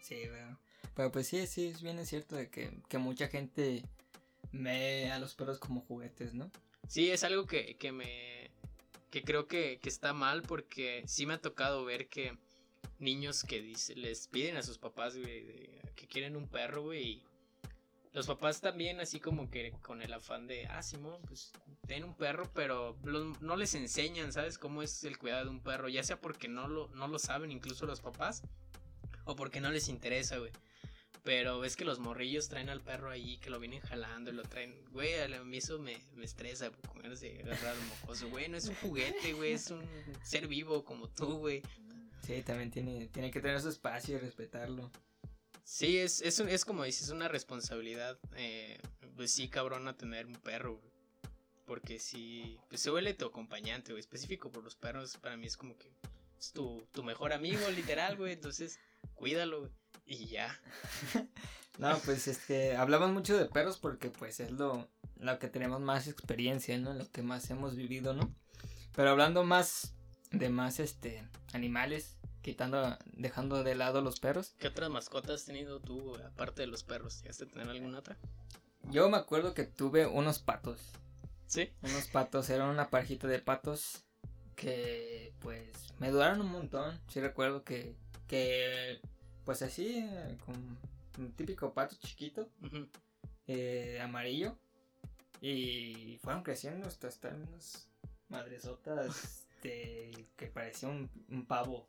[0.00, 0.58] Sí, pero,
[0.94, 3.84] pero pues sí, sí, es bien es cierto de que, que mucha gente
[4.52, 6.50] ve a los perros como juguetes, ¿no?
[6.88, 8.50] Sí, es algo que, que me...
[9.10, 12.36] que creo que, que está mal porque sí me ha tocado ver que
[12.98, 17.22] niños que dice, les piden a sus papás, que quieren un perro, y
[18.12, 21.52] los papás también así como que con el afán de, ah, Simón, pues
[21.86, 24.56] ten un perro, pero no les enseñan, ¿sabes?
[24.56, 27.50] Cómo es el cuidado de un perro, ya sea porque no lo, no lo saben
[27.50, 28.42] incluso los papás,
[29.24, 30.52] o porque no les interesa, güey.
[31.22, 34.42] Pero ves que los morrillos traen al perro ahí, que lo vienen jalando y lo
[34.42, 34.74] traen.
[34.90, 36.70] Güey, a mí eso me, me estresa,
[37.20, 38.28] de agarrar al mocoso.
[38.28, 39.82] Güey, no es un juguete, güey, es un
[40.22, 41.62] ser vivo como tú, güey.
[42.26, 44.90] Sí, también tiene, tiene que tener su espacio y respetarlo.
[45.64, 48.80] Sí, es, es, es como dices, una responsabilidad, eh,
[49.16, 50.92] pues sí, cabrona, tener un perro, güey.
[51.66, 55.56] Porque si, pues se vuelve tu acompañante, güey, específico por los perros, para mí es
[55.56, 55.88] como que
[56.38, 58.80] es tu, tu mejor amigo, literal, güey, entonces
[59.14, 59.72] cuídalo, güey.
[60.06, 60.60] Y ya.
[61.78, 66.06] No, pues este, hablamos mucho de perros porque pues es lo, lo que tenemos más
[66.06, 66.92] experiencia, ¿no?
[66.92, 68.32] Lo que más hemos vivido, ¿no?
[68.94, 69.94] Pero hablando más
[70.30, 74.54] de más este animales, quitando, dejando de lado los perros.
[74.58, 77.22] ¿Qué otras mascotas has tenido tú, aparte de los perros?
[77.22, 78.18] ¿Llegaste a tener alguna otra?
[78.90, 80.80] Yo me acuerdo que tuve unos patos.
[81.46, 81.72] Sí.
[81.82, 84.04] Unos patos, eran una parejita de patos
[84.56, 87.00] que pues me duraron un montón.
[87.08, 89.00] Sí recuerdo que, que
[89.44, 90.08] pues así,
[90.44, 90.78] con
[91.18, 92.48] un típico pato chiquito,
[93.46, 94.56] eh, amarillo.
[95.40, 97.88] Y fueron creciendo hasta estar unas
[98.28, 101.88] madresotas de, que parecía un, un pavo.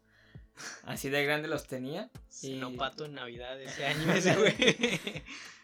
[0.84, 2.10] Así de grande los tenía.
[2.30, 4.56] Se Y- no pato en Navidad ese año ese, güey.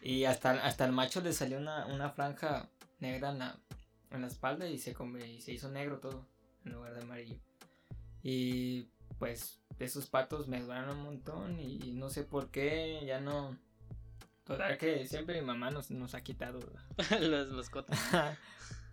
[0.01, 3.59] Y hasta, hasta el macho le salió una, una franja negra en la,
[4.11, 6.27] en la espalda y se, come- y se hizo negro todo
[6.65, 7.35] en lugar de amarillo.
[8.23, 8.87] Y
[9.19, 13.57] pues esos patos me duraron un montón y no sé por qué ya no...
[14.45, 16.59] Total que siempre mi mamá nos, nos ha quitado.
[17.19, 17.99] Las mascotas.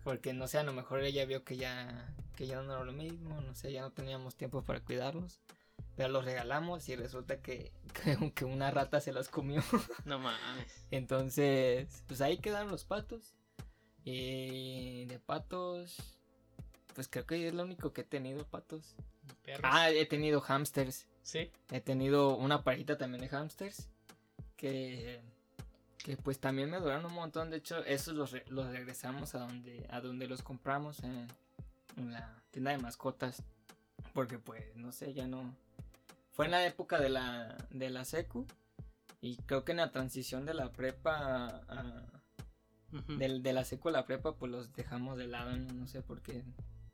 [0.03, 2.93] Porque no sé, a lo mejor ella vio que ya, que ya no era lo
[2.93, 5.41] mismo, no sé, ya no teníamos tiempo para cuidarlos.
[5.95, 7.71] Pero los regalamos y resulta que,
[8.03, 9.63] que, que una rata se los comió.
[10.05, 10.85] No mames.
[10.91, 13.33] Entonces, pues ahí quedaron los patos.
[14.03, 15.97] Y de patos,
[16.93, 18.95] pues creo que es lo único que he tenido patos.
[19.43, 19.61] Perros.
[19.63, 21.05] Ah, he tenido hamsters.
[21.23, 21.51] sí.
[21.71, 23.89] He tenido una parejita también de hamsters.
[24.55, 25.21] Que,
[25.99, 27.49] que pues también me duraron un montón.
[27.51, 31.27] De hecho, esos los, re- los regresamos a donde, a donde los compramos en,
[31.97, 33.43] en la tienda de mascotas.
[34.13, 35.53] Porque pues, no sé, ya no.
[36.31, 38.45] Fue en la época de la, de la secu.
[39.21, 42.03] Y creo que en la transición de la prepa a-
[42.91, 46.21] de la secu a la prepa, pues los dejamos de lado, no, No sé por
[46.21, 46.43] qué,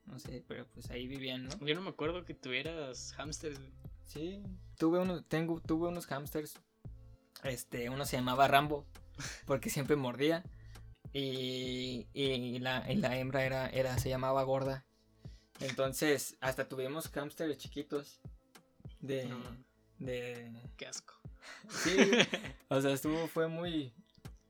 [0.05, 1.65] no sé, pero pues ahí vivían, ¿no?
[1.65, 3.71] Yo no me acuerdo que tuvieras hamsters, güey.
[4.05, 4.43] Sí,
[4.77, 6.59] tuve unos, tengo, tuve unos hamsters,
[7.43, 8.85] este, uno se llamaba Rambo,
[9.45, 10.43] porque siempre mordía,
[11.13, 14.85] y, y la, y la hembra era, era, se llamaba Gorda,
[15.59, 18.19] entonces hasta tuvimos hamsters chiquitos,
[18.99, 19.39] de, No,
[19.99, 21.13] de, qué asco.
[21.69, 21.97] sí,
[22.69, 23.93] o sea, estuvo, fue muy...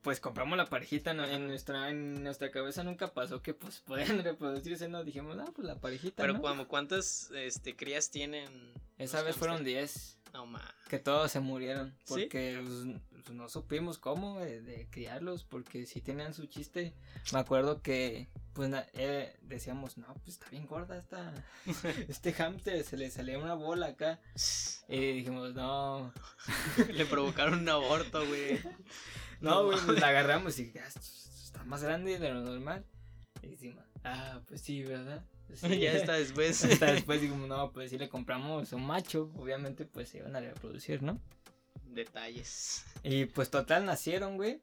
[0.04, 1.24] Pues compramos la parejita, ¿no?
[1.24, 5.66] en nuestra en nuestra cabeza nunca pasó que pues pueden reproducirse, no dijimos, ah, pues
[5.66, 6.40] la parejita, Pero ¿no?
[6.42, 8.74] cuando, ¿cuántas este, crías tienen?
[8.98, 9.76] Esa vez fueron hámster?
[9.80, 10.68] 10, No mames.
[10.90, 12.04] que todos se murieron, ¿Sí?
[12.06, 16.94] porque pues, pues, no supimos cómo de, de criarlos, porque sí tenían su chiste.
[17.32, 21.32] Me acuerdo que pues na- eh, decíamos, no, pues está bien gorda esta,
[22.08, 24.20] este hámster, se le salía una bola acá.
[24.88, 26.12] Y dijimos, no,
[26.92, 28.60] Le provocaron un aborto, güey.
[29.40, 32.84] No, güey, pues la agarramos y "Ah, esto está más grande de lo normal.
[33.42, 35.24] Y decimos, ah, pues sí, ¿verdad?
[35.52, 35.78] Sí.
[35.80, 36.64] ya está después.
[36.64, 40.40] Hasta después dijimos, no, pues si le compramos un macho, obviamente pues se iban a
[40.40, 41.20] reproducir, ¿no?
[41.94, 42.84] Detalles.
[43.02, 44.62] Y pues total nacieron, güey.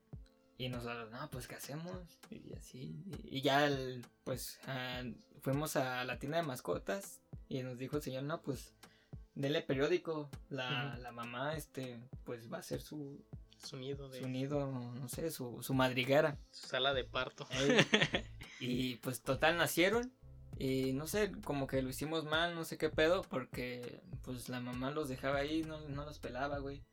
[0.58, 1.98] Y nosotros, no, pues ¿qué hacemos?
[2.30, 2.96] Y así.
[3.24, 5.02] Y ya, el- pues ah,
[5.42, 8.74] fuimos a la tienda de mascotas y nos dijo el señor, no, pues
[9.34, 10.30] dele periódico.
[10.50, 13.24] La, la mamá, este, pues va a hacer su,
[13.58, 14.20] Su nido de.
[14.20, 16.38] su nido, no sé, su, su madriguera.
[16.52, 17.48] Su sala de parto.
[17.52, 17.78] Ey.
[18.60, 20.14] y pues total nacieron.
[20.60, 24.60] Y no sé, como que lo hicimos mal, no sé qué pedo, porque pues la
[24.60, 26.84] mamá los dejaba ahí, no, no los pelaba, güey.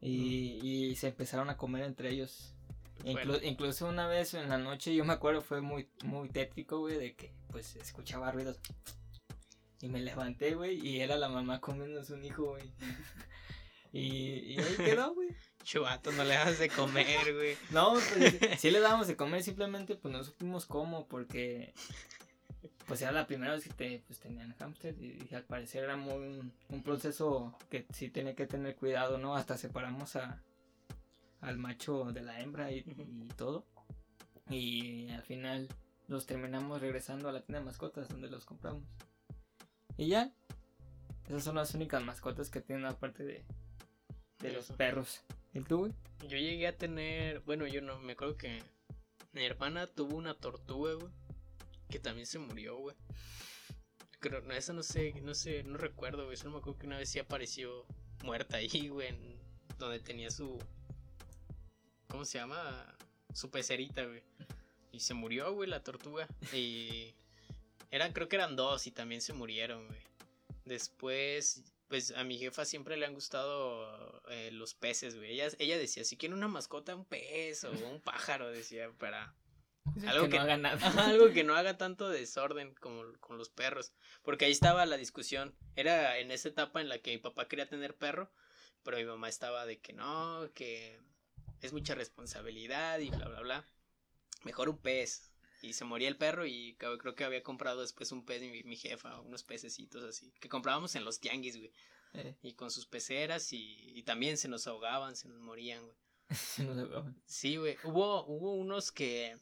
[0.00, 2.54] Y, y se empezaron a comer entre ellos.
[3.04, 6.78] Inclu- Bueno, incluso una vez en la noche, yo me acuerdo, fue muy, muy tétrico,
[6.78, 8.58] güey, de que pues escuchaba ruidos.
[9.80, 12.64] Y me levanté, güey, y era la mamá comiéndose un hijo, güey.
[13.92, 15.28] y, y ahí quedó, güey.
[15.62, 17.56] chubato, no le das de comer, güey.
[17.70, 21.72] No, pues sí le dábamos de comer, simplemente pues no supimos cómo, porque
[22.88, 25.96] pues era la primera vez que te, pues, tenían hamster y, y al parecer era
[25.96, 29.36] muy un, un proceso que sí tenía que tener cuidado, ¿no?
[29.36, 30.42] Hasta separamos a
[31.40, 32.82] al macho de la hembra y,
[33.36, 33.64] todo.
[34.50, 35.68] Y al final
[36.08, 38.82] los terminamos regresando a la tienda de mascotas donde los compramos.
[39.96, 40.32] Y ya,
[41.28, 43.44] esas son las únicas mascotas que tienen aparte de,
[44.40, 45.22] de los perros.
[45.54, 45.92] ¿Y tú, güey?
[46.22, 47.40] Yo llegué a tener.
[47.40, 48.62] Bueno, yo no, me acuerdo que.
[49.32, 51.12] Mi hermana tuvo una tortuga, güey.
[51.88, 52.96] Que también se murió, güey.
[54.20, 56.36] Creo, no, esa no sé, no sé, no recuerdo, güey.
[56.36, 57.86] Solo me acuerdo que una vez sí apareció
[58.22, 59.14] muerta ahí, güey.
[59.78, 60.58] donde tenía su.
[62.08, 62.96] ¿Cómo se llama?
[63.32, 64.22] Su pecerita, güey.
[64.92, 66.28] Y se murió, güey, la tortuga.
[66.52, 67.14] Y.
[67.90, 70.00] Eran, creo que eran dos y también se murieron, güey.
[70.64, 75.32] Después, pues a mi jefa siempre le han gustado eh, los peces, güey.
[75.32, 79.34] Ella, ella decía, si quiere una mascota, un pez o un pájaro, decía, para
[80.06, 81.06] Algo que, que- no haga nada.
[81.08, 83.92] algo que no haga tanto desorden como con los perros.
[84.22, 85.54] Porque ahí estaba la discusión.
[85.76, 88.30] Era en esa etapa en la que mi papá quería tener perro,
[88.82, 91.00] pero mi mamá estaba de que no, que
[91.60, 93.64] es mucha responsabilidad y bla, bla, bla.
[94.44, 95.32] Mejor un pez.
[95.60, 98.76] Y se moría el perro y creo que había comprado después un pez mi, mi
[98.76, 100.32] jefa, unos pececitos así.
[100.40, 101.72] Que comprábamos en los tianguis, güey.
[102.14, 105.96] Eh, Y con sus peceras y, y también se nos ahogaban, se nos morían, güey.
[106.28, 107.02] no sé, güey.
[107.26, 107.76] Sí, güey.
[107.82, 109.36] Hubo, hubo unos que,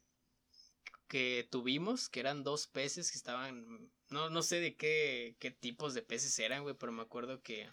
[1.07, 5.95] que tuvimos, que eran dos peces que estaban, no, no sé de qué, qué tipos
[5.95, 7.69] de peces eran, güey, pero me acuerdo que,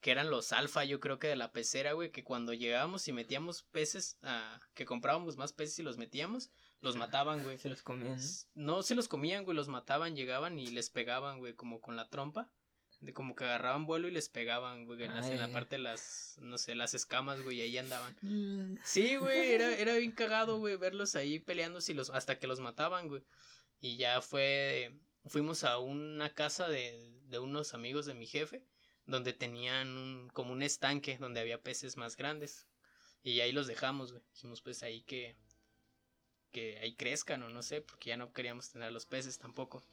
[0.00, 3.12] que eran los alfa, yo creo que de la pecera, güey, que cuando llegábamos y
[3.12, 7.58] metíamos peces, ah, que comprábamos más peces y los metíamos, los mataban, güey.
[7.58, 8.18] Se los comían.
[8.54, 12.08] No se los comían, güey, los mataban, llegaban y les pegaban, güey, como con la
[12.08, 12.50] trompa.
[13.00, 16.56] De como que agarraban vuelo y les pegaban, güey, en, la parte de las, no
[16.56, 18.16] sé, las escamas, güey, y ahí andaban.
[18.22, 18.80] ¿no?
[18.84, 22.60] Sí, güey, era, era bien cagado, güey, verlos ahí peleándose y los, hasta que los
[22.60, 23.22] mataban, güey.
[23.80, 24.92] Y ya fue,
[25.26, 28.64] fuimos a una casa de, de unos amigos de mi jefe,
[29.06, 32.66] donde tenían un, como un estanque donde había peces más grandes.
[33.22, 34.22] Y ahí los dejamos, güey.
[34.32, 35.36] Dijimos, pues ahí que,
[36.52, 39.84] que ahí crezcan o no sé, porque ya no queríamos tener los peces tampoco.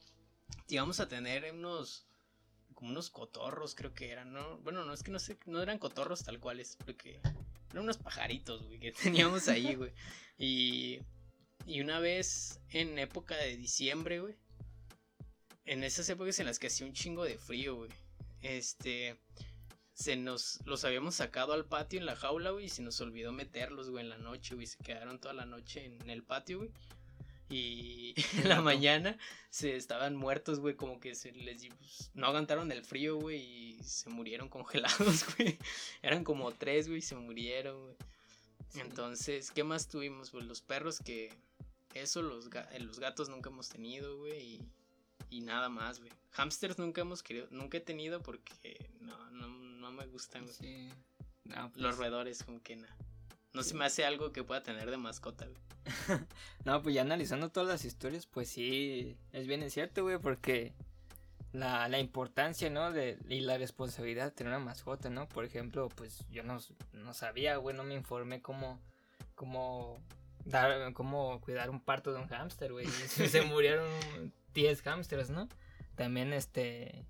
[0.68, 2.06] Íbamos a tener unos
[2.74, 4.58] como unos cotorros, creo que eran, ¿no?
[4.58, 7.20] Bueno, no es que no sé, no eran cotorros tal cuales, porque
[7.70, 9.92] eran unos pajaritos, güey, que teníamos ahí, güey.
[10.38, 11.00] Y,
[11.66, 14.34] y una vez en época de diciembre, güey,
[15.64, 17.90] en esas épocas en las que hacía un chingo de frío, güey,
[18.42, 19.16] este,
[19.94, 23.32] se nos los habíamos sacado al patio en la jaula, güey, y se nos olvidó
[23.32, 26.70] meterlos, güey, en la noche, güey, se quedaron toda la noche en el patio, güey.
[27.48, 29.18] Y en la mañana
[29.50, 33.82] se estaban muertos, güey, como que se les pues, no aguantaron el frío, güey, y
[33.82, 35.58] se murieron congelados, güey.
[36.02, 37.96] Eran como tres, güey, y se murieron, güey.
[38.76, 40.30] Entonces, ¿qué más tuvimos?
[40.30, 41.32] Pues los perros que
[41.94, 44.68] eso los, los gatos nunca hemos tenido, güey, y,
[45.30, 46.10] y nada más, güey.
[46.32, 50.88] Hamsters nunca hemos querido, nunca he tenido porque no, no, no me gustan, güey.
[51.44, 52.96] los pues roedores, como que nada.
[53.54, 55.62] No se me hace algo que pueda tener de mascota, güey.
[56.64, 60.74] no, pues ya analizando todas las historias, pues sí, es bien cierto, güey, porque
[61.52, 62.92] la, la importancia, ¿no?
[62.92, 65.28] De, y la responsabilidad de tener una mascota, ¿no?
[65.28, 66.58] Por ejemplo, pues yo no,
[66.92, 68.80] no sabía, güey, no me informé cómo,
[69.36, 70.02] cómo
[70.44, 72.86] dar, cómo cuidar un parto de un hámster, güey.
[73.08, 73.88] Se murieron
[74.52, 75.48] 10 hámsters, ¿no?
[75.94, 77.06] También, este,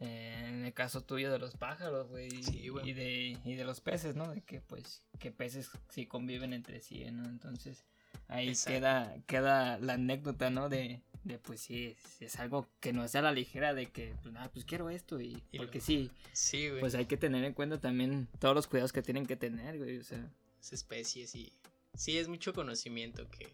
[0.00, 2.28] en el caso tuyo de los pájaros, güey.
[2.52, 4.28] y, de, y de los peces, ¿no?
[4.32, 7.28] De que, pues, que peces sí conviven entre sí, ¿no?
[7.28, 7.84] Entonces,
[8.28, 10.68] ahí queda, queda la anécdota, ¿no?
[10.68, 14.32] De, de pues sí, es, algo que no sea a la ligera de que, pues,
[14.32, 16.10] nada, pues quiero esto y, porque sí.
[16.32, 16.80] Sí, güey.
[16.80, 19.98] Pues hay que tener en cuenta también todos los cuidados que tienen que tener, güey,
[19.98, 20.30] o sea.
[20.58, 21.52] Las especies y...
[21.94, 23.48] Sí, es mucho conocimiento que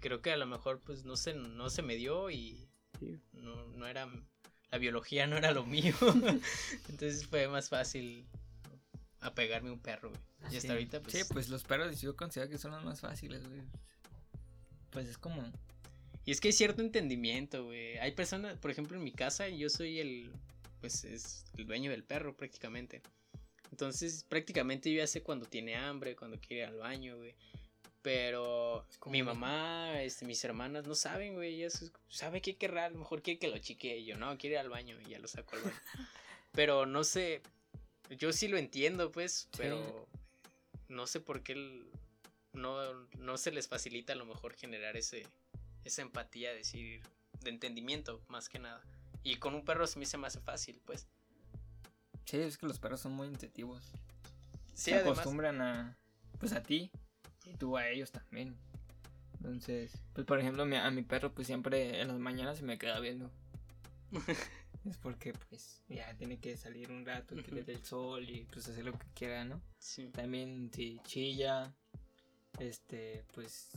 [0.00, 2.68] creo que a lo mejor, pues, no se, no se me dio y
[3.32, 4.08] no, no era
[4.70, 5.94] la biología no era lo mío.
[6.88, 8.26] Entonces fue más fácil
[9.20, 10.20] apegarme a un perro, güey.
[10.52, 11.14] Y hasta ahorita, pues.
[11.14, 13.62] Sí, pues los perros yo considero que son los más fáciles, güey.
[14.90, 15.42] Pues es como.
[16.24, 17.98] Y es que hay cierto entendimiento, güey.
[17.98, 20.30] Hay personas, por ejemplo, en mi casa, yo soy el.
[20.80, 23.02] Pues es el dueño del perro, prácticamente.
[23.70, 27.34] Entonces, prácticamente yo ya sé cuando tiene hambre, cuando quiere ir al baño, güey.
[28.02, 31.56] Pero mi mamá, este, mis hermanas no saben, güey.
[31.56, 34.04] Ellas sabe qué querrá, a lo mejor quiere que lo chiquee.
[34.04, 35.76] Yo no, quiere ir al baño y ya lo saco al baño.
[36.52, 37.42] pero no sé,
[38.10, 40.06] yo sí lo entiendo, pues, pero
[40.88, 41.84] no sé por qué
[42.52, 45.26] no, no se les facilita a lo mejor generar ese,
[45.84, 47.02] esa empatía, decir,
[47.42, 48.80] de entendimiento, más que nada.
[49.24, 51.08] Y con un perro se me hace fácil, pues.
[52.24, 53.90] Sí, es que los perros son muy intuitivos.
[54.74, 55.98] se acostumbran a,
[56.38, 56.92] pues a ti
[57.48, 58.56] y tú a ellos también.
[59.34, 62.98] Entonces, pues por ejemplo, a mi perro pues siempre en las mañanas se me queda
[63.00, 63.30] viendo.
[64.88, 68.44] es porque pues ya tiene que salir un rato, que le dé el sol y
[68.44, 69.60] pues hacer lo que quiera, ¿no?
[69.78, 70.08] Sí.
[70.08, 71.72] También si chilla,
[72.58, 73.70] este, pues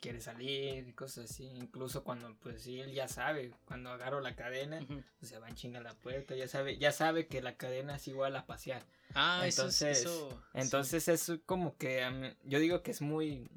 [0.00, 1.44] quiere salir y cosas así.
[1.44, 5.54] Incluso cuando pues sí, él ya sabe, cuando agarro la cadena, pues se va en
[5.54, 8.82] chinga la puerta, ya sabe, ya sabe que la cadena es igual a pasear.
[9.14, 13.48] Ah, entonces, eso, entonces es como que yo digo que es muy,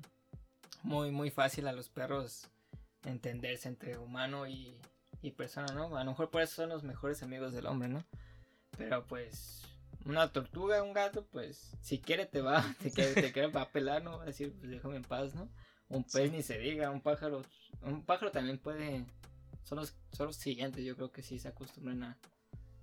[0.84, 2.48] muy, muy fácil a los perros
[3.04, 4.80] entenderse entre humano y,
[5.22, 5.98] y persona, ¿no?
[5.98, 8.06] A lo mejor por eso son los mejores amigos del hombre, ¿no?
[8.78, 9.64] Pero pues
[10.06, 13.72] una tortuga, un gato, pues si quiere te va, te quiere, te quiere va a
[13.72, 14.18] pelar, ¿no?
[14.18, 15.50] Va a decir, pues déjame en paz, ¿no?
[15.90, 17.42] Un pez ni se diga, un pájaro,
[17.82, 19.06] un pájaro también puede,
[19.64, 22.18] son los, son los siguientes, yo creo que sí se acostumbran a,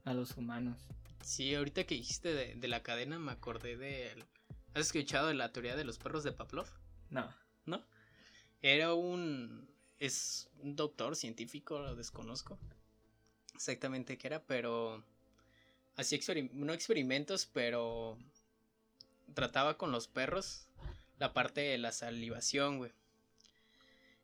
[0.04, 0.78] a los humanos.
[1.24, 4.14] Sí, ahorita que dijiste de, la cadena me acordé de...
[4.74, 6.68] ¿Has escuchado de la teoría de los perros de Pavlov?
[7.08, 7.34] No.
[7.64, 7.82] ¿No?
[8.60, 9.66] Era un...
[9.98, 12.58] Es un doctor científico, lo desconozco
[13.54, 15.02] exactamente qué era, pero...
[15.96, 16.18] Hacía
[16.52, 18.18] no experimentos, pero...
[19.32, 20.68] Trataba con los perros
[21.18, 22.92] la parte de la salivación, güey.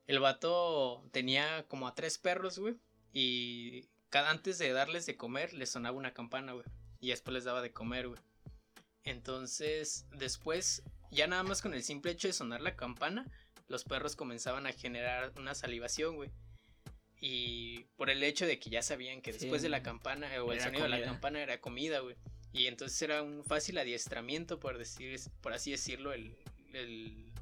[0.07, 2.77] El vato tenía como a tres perros, güey.
[3.15, 6.67] Y cada antes de darles de comer, les sonaba una campana, güey
[7.01, 8.21] y después les daba de comer, güey.
[9.05, 13.27] Entonces, después, ya nada más con el simple hecho de sonar la campana,
[13.69, 16.31] los perros comenzaban a generar una salivación, güey.
[17.21, 20.61] Y por el hecho de que ya sabían que después de la campana, o el
[20.61, 22.17] sonido de la campana era comida, güey.
[22.53, 26.37] Y entonces era un fácil adiestramiento, por, decir, por así decirlo, el,
[26.73, 27.33] el,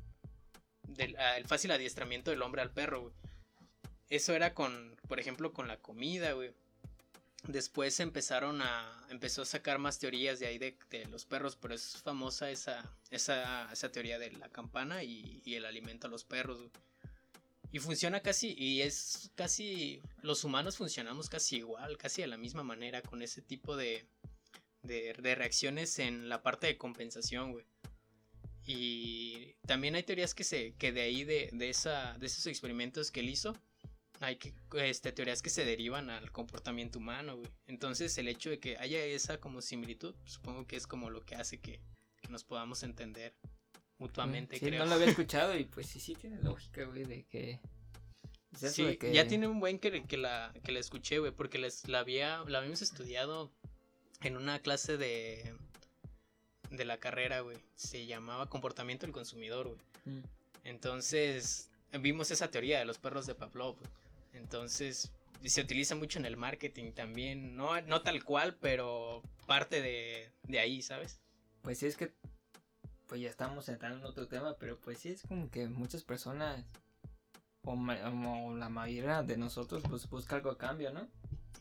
[1.18, 3.14] ah, el fácil adiestramiento del hombre al perro, güey.
[4.10, 6.52] Eso era con, por ejemplo, con la comida, güey.
[7.46, 9.06] Después empezaron a.
[9.10, 10.76] empezó a sacar más teorías de ahí de,
[11.10, 16.08] los perros, pero es famosa esa, esa, esa teoría de la campana y, el alimento
[16.08, 16.58] a los perros.
[17.70, 20.02] Y funciona casi, y es casi.
[20.22, 24.04] Los humanos funcionamos casi igual, casi de la misma manera, con ese tipo de,
[24.82, 27.64] de, reacciones en la parte de compensación, güey.
[28.66, 33.10] Y también hay teorías que se, que de ahí, de, de, esa, de esos experimentos
[33.10, 33.56] que él hizo,
[34.20, 37.50] hay que, este, teorías que se derivan al comportamiento humano, güey.
[37.66, 41.34] Entonces el hecho de que haya esa como similitud, supongo que es como lo que
[41.36, 41.80] hace que,
[42.20, 43.34] que nos podamos entender
[43.98, 44.80] mutuamente, Sí, creo.
[44.80, 47.60] no lo había escuchado y pues sí, sí tiene lógica, güey, de que...
[48.52, 51.18] es eso Sí, de que- ya tiene un buen que, que, la, que la escuché,
[51.18, 53.52] güey, porque les, la, había, la habíamos estudiado
[54.22, 55.54] en una clase de,
[56.70, 57.56] de la carrera, güey.
[57.76, 59.80] Se llamaba comportamiento del consumidor, güey.
[60.06, 60.22] Mm.
[60.64, 63.76] Entonces, vimos esa teoría de los perros de Pavlov.
[63.78, 63.90] güey.
[64.38, 65.12] Entonces,
[65.44, 67.56] se utiliza mucho en el marketing también.
[67.56, 71.20] No, no tal cual, pero parte de, de ahí, ¿sabes?
[71.62, 72.12] Pues sí, es que...
[73.06, 76.64] Pues ya estamos entrando en otro tema, pero pues sí, es como que muchas personas...
[77.62, 81.08] O, o la mayoría de nosotros pues busca algo a cambio, ¿no?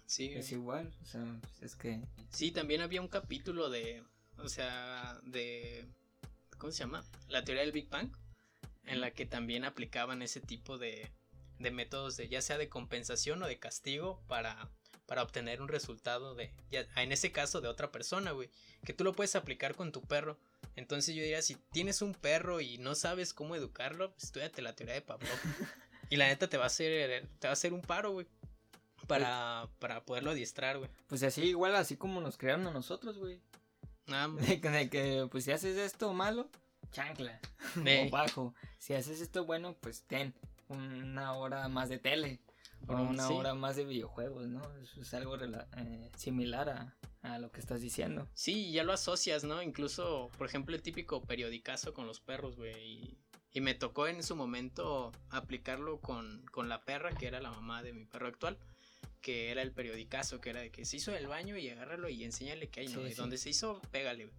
[0.05, 0.31] Sí.
[0.33, 2.01] Es igual, o sea, pues, es que...
[2.29, 4.03] Sí, también había un capítulo de,
[4.37, 5.85] o sea, de,
[6.57, 7.03] ¿cómo se llama?
[7.27, 8.09] La teoría del Big Bang,
[8.85, 11.11] en la que también aplicaban ese tipo de,
[11.59, 14.69] de métodos de ya sea de compensación o de castigo para,
[15.05, 18.49] para obtener un resultado de, ya, en ese caso de otra persona, güey,
[18.85, 20.37] que tú lo puedes aplicar con tu perro.
[20.75, 24.75] Entonces yo diría, si tienes un perro y no sabes cómo educarlo, pues estudiate la
[24.75, 25.29] teoría de Pavlov.
[26.09, 28.27] y la neta te va a hacer, te va a hacer un paro, güey.
[29.07, 30.89] Para, para poderlo adiestrar, güey.
[31.07, 33.39] Pues así igual, así como nos crearon a nosotros, güey.
[34.05, 34.45] Nada más.
[34.45, 36.49] De, que- de que, pues si haces esto malo,
[36.91, 37.39] chancla.
[37.77, 38.53] O bajo.
[38.77, 40.33] Si haces esto bueno, pues ten
[40.69, 42.39] una hora más de tele.
[42.87, 43.33] O Mm, una sí.
[43.33, 44.61] hora más de videojuegos, ¿no?
[44.81, 48.29] Eso es algo eh, similar a, a lo que estás diciendo.
[48.33, 49.61] Sí, ya lo asocias, ¿no?
[49.63, 52.75] Incluso, por ejemplo, el típico periodicazo con los perros, güey.
[52.77, 53.17] Y,
[53.53, 57.81] y me tocó en su momento aplicarlo con, con la perra, que era la mamá
[57.81, 58.57] de mi perro actual.
[59.21, 62.23] Que era el periodicazo, que era de que se hizo el baño y agárralo y
[62.23, 63.03] enséñale que hay, ¿no?
[63.05, 64.37] Sí, donde se hizo, pégale, güey.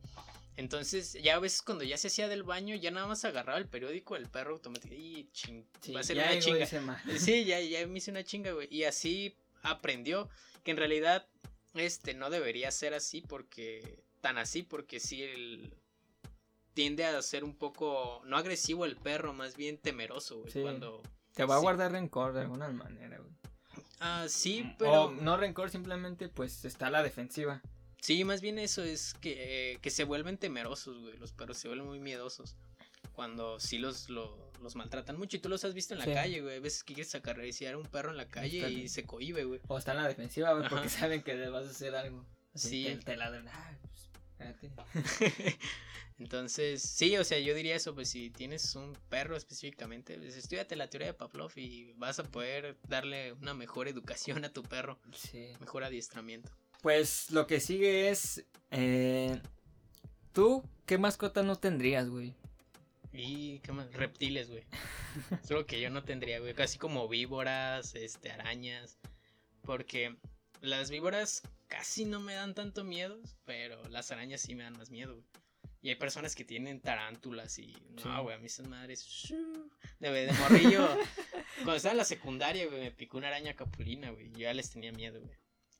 [0.58, 3.68] Entonces, ya a veces cuando ya se hacía del baño, ya nada más agarraba el
[3.68, 6.66] periódico, el perro automáticamente, y ching, Sí, va a ser ya una chinga.
[7.18, 8.66] Sí, ya, ya me hice una chinga, güey.
[8.68, 10.28] Y así aprendió
[10.64, 11.28] que en realidad
[11.74, 15.72] este no debería ser así porque tan así porque sí el
[16.74, 20.60] tiende a ser un poco no agresivo el perro, más bien temeroso, güey, Sí.
[20.62, 21.02] cuando
[21.34, 23.30] Te va a guardar rencor de alguna manera, güey.
[24.00, 27.62] Ah, sí, O pero no rencor, simplemente pues está a la defensiva.
[28.00, 31.68] Sí, más bien eso es que, eh, que se vuelven temerosos, güey, los perros se
[31.68, 32.56] vuelven muy miedosos.
[33.12, 36.12] Cuando sí los, lo- los maltratan mucho y tú los has visto en la Sí.
[36.12, 36.56] calle, güey.
[36.56, 39.60] A veces que quieres acariciar a un perro en la calle y se cohibe, güey.
[39.68, 42.24] O está en la defensiva, güey, porque saben que le vas a hacer algo.
[42.54, 42.98] Sí.
[43.04, 43.48] te ladran.
[43.48, 44.70] "Ay, pues, espérate".
[46.18, 50.74] Entonces, sí, o sea, yo diría eso, pues si tienes un perro específicamente, pues estudiate
[50.74, 54.98] la teoría de Pavlov y vas a poder darle una mejor educación a tu perro,
[55.12, 55.52] Sí.
[55.60, 56.50] mejor adiestramiento.
[56.82, 58.44] Pues lo que sigue es.
[58.70, 59.40] eh,
[60.32, 62.34] ¿Tú qué mascota no tendrías, güey?
[63.12, 64.64] Y qué más, reptiles, güey.
[65.42, 68.98] Es lo que yo no tendría, güey, casi como víboras, este, arañas,
[69.62, 70.16] porque
[70.60, 74.90] las víboras casi no me dan tanto miedo, pero las arañas sí me dan más
[74.90, 75.26] miedo, güey.
[75.80, 77.74] Y hay personas que tienen tarántulas y
[78.04, 79.32] no, güey, a mí esas madres
[79.98, 80.88] de, de morrillo.
[81.56, 84.30] cuando estaba en la secundaria, güey, me picó una araña capulina, güey.
[84.32, 85.36] Yo ya les tenía miedo, güey.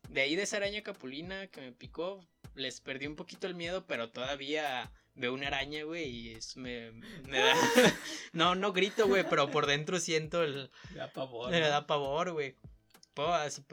[0.09, 2.25] De ahí de esa araña capulina que me picó,
[2.55, 6.93] les perdí un poquito el miedo, pero todavía veo una araña, güey, y eso me,
[6.93, 7.55] me da...
[8.33, 10.71] no, no grito, güey, pero por dentro siento el...
[10.95, 11.51] Da pavor.
[11.51, 12.55] Me da pavor, güey.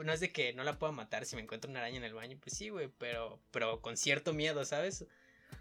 [0.04, 2.14] No es de que no la pueda matar si me encuentro una araña en el
[2.14, 5.06] baño, pues sí, güey, pero, pero con cierto miedo, ¿sabes?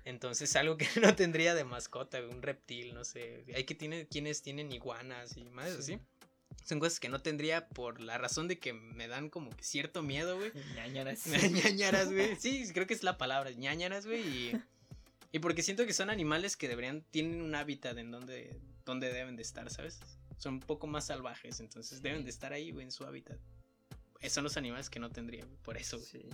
[0.06, 3.46] Entonces algo que no tendría de mascota, un reptil, no sé.
[3.56, 5.78] Hay que tiene, quienes tienen iguanas y más Sí.
[5.80, 6.00] así.
[6.64, 10.02] Son cosas que no tendría por la razón de que me dan como que cierto
[10.02, 10.52] miedo, güey.
[10.76, 11.26] Ñañaras.
[11.28, 12.36] ñañaras, güey.
[12.38, 14.22] Sí, creo que es la palabra, ñañaras, güey.
[14.28, 14.62] Y,
[15.32, 19.36] y porque siento que son animales que deberían, tienen un hábitat en donde, donde deben
[19.36, 20.00] de estar, ¿sabes?
[20.38, 23.38] Son un poco más salvajes, entonces deben de estar ahí, güey, en su hábitat.
[24.22, 26.30] Eh, Son los animales que no tendría, güey, por eso, güey, Sí.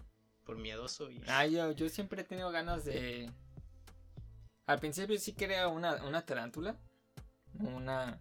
[0.46, 1.22] por miedoso y...
[1.28, 3.30] Ah, yo, yo siempre he tenido ganas de.
[4.66, 6.78] Al principio sí quería una, una tarántula.
[7.60, 8.20] Una.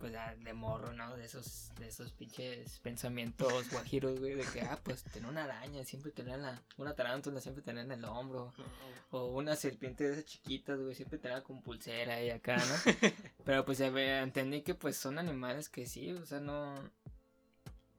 [0.00, 1.14] Pues de morro, ¿no?
[1.14, 4.34] De esos, de esos pinches pensamientos guajiros, güey.
[4.34, 7.92] De que, ah, pues tener una araña, siempre tener la, una tarántula, siempre tener en
[7.92, 8.52] el hombro.
[9.10, 12.92] O una serpiente de esas chiquitas, güey, siempre tenerla con pulsera y acá, ¿no?
[13.44, 16.74] Pero pues entendí que pues son animales que sí, o sea, no...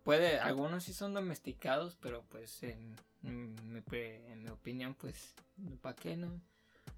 [0.03, 5.35] Puede, algunos sí son domesticados, pero pues en, en mi, pre- en mi opinión, pues,
[5.79, 6.41] ¿para qué no?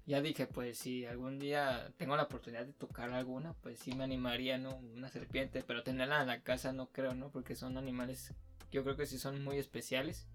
[0.06, 4.04] Ya dije, pues si algún día tengo la oportunidad de tocar alguna, pues sí me
[4.04, 4.76] animaría, ¿no?
[4.76, 7.30] Una serpiente, pero tenerla en la casa no creo, ¿no?
[7.30, 8.34] Porque son animales,
[8.70, 10.26] yo creo que sí son muy especiales.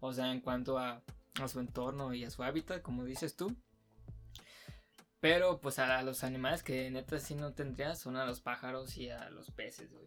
[0.00, 1.02] O sea, en cuanto a,
[1.40, 3.56] a su entorno y a su hábitat, como dices tú.
[5.20, 9.08] Pero pues a los animales que neta sí no tendría son a los pájaros y
[9.10, 10.06] a los peces, güey.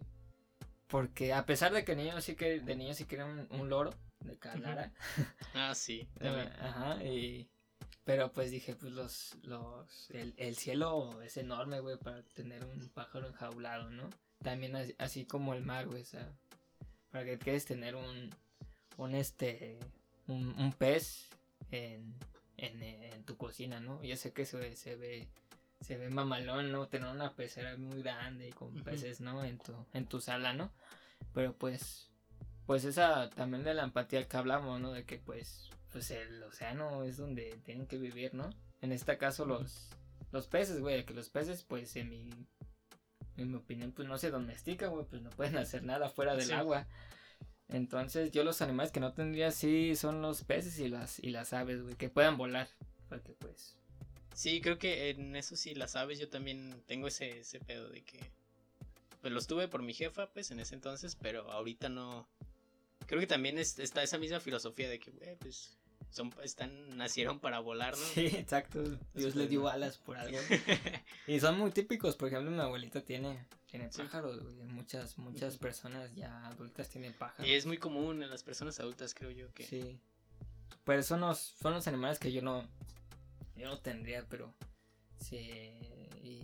[0.88, 3.92] Porque a pesar de que niño sí que de niño sí quería un, un loro
[4.20, 4.92] de Calara.
[5.54, 6.10] ah, sí.
[6.60, 7.50] Ajá, y
[8.06, 12.88] pero pues dije, pues los los el, el cielo es enorme, güey, para tener un
[12.90, 14.10] pájaro enjaulado, ¿no?
[14.44, 16.32] También así, como el mar, güey, o sea,
[17.12, 18.30] para que quieres tener un
[18.98, 19.80] un este
[20.28, 21.30] un, un pez
[21.72, 22.14] en,
[22.58, 24.02] en, en, tu cocina, ¿no?
[24.04, 25.28] Yo sé que se, se ve
[25.82, 26.88] se ve mamalón, ¿no?
[26.88, 29.44] Tener una pecera muy grande y con peces, ¿no?
[29.44, 30.72] En tu, en tu sala, ¿no?
[31.34, 32.10] Pero pues,
[32.66, 34.92] pues esa también de la empatía que hablamos, ¿no?
[34.92, 38.50] De que pues, pues el océano es donde tienen que vivir, ¿no?
[38.82, 39.88] En este caso los,
[40.34, 42.30] los peces, güey, que los peces pues en mi,
[43.38, 46.52] en mi opinión pues no se domestican, güey, pues no pueden hacer nada fuera del
[46.52, 46.86] agua.
[47.70, 51.54] Entonces yo los animales que no tendría sí son los peces y las, y las
[51.54, 52.68] aves, güey, que puedan volar.
[53.08, 53.78] Porque pues
[54.34, 58.04] Sí, creo que en eso sí las aves yo también tengo ese, ese pedo de
[58.04, 58.20] que
[59.22, 62.28] pues los tuve por mi jefa pues en ese entonces, pero ahorita no
[63.08, 65.78] creo que también está esa misma filosofía de que güey, pues
[66.10, 68.06] son están nacieron para volar, ¿no?
[68.06, 68.84] Sí, exacto.
[69.14, 70.38] Dios les dio alas por algo.
[71.28, 74.42] y son muy típicos, por ejemplo, mi abuelita tiene tiene pájaros.
[74.68, 77.48] Muchas muchas personas ya adultas tienen pájaros.
[77.48, 80.00] Y es muy común en las personas adultas, creo yo que Sí.
[80.84, 82.64] Pero son los son los animales que yo no
[83.56, 84.54] yo no tendría, pero
[85.20, 85.38] sí.
[86.24, 86.44] Y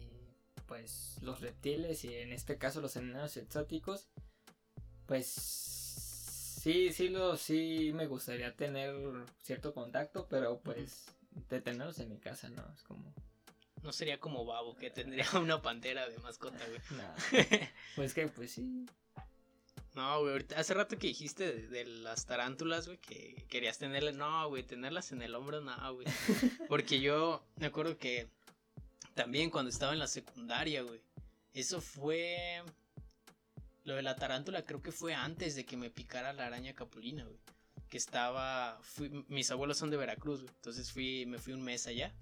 [0.65, 4.07] pues los reptiles y en este caso los animales exóticos,
[5.05, 5.27] pues
[6.61, 8.93] sí, sí, lo, sí me gustaría tener
[9.41, 11.07] cierto contacto, pero pues
[11.49, 12.63] de tenerlos en mi casa, ¿no?
[12.75, 13.13] Es como...
[13.81, 16.81] No sería como Babo, que tendría una pantera de mascota, güey.
[17.95, 18.85] pues que, pues sí.
[19.95, 24.15] No, güey, hace rato que dijiste de, las tarántulas, güey, que querías tenerlas.
[24.15, 26.07] No, güey, tenerlas en el hombro, no, güey.
[26.69, 28.29] Porque yo me acuerdo que
[29.15, 31.01] también cuando estaba en la secundaria, güey.
[31.53, 32.63] Eso fue.
[33.83, 37.23] Lo de la tarántula creo que fue antes de que me picara la araña capulina,
[37.23, 37.39] güey.
[37.89, 38.79] Que estaba.
[39.27, 40.53] mis abuelos son de Veracruz, güey.
[40.55, 42.13] Entonces fui, me fui un mes allá.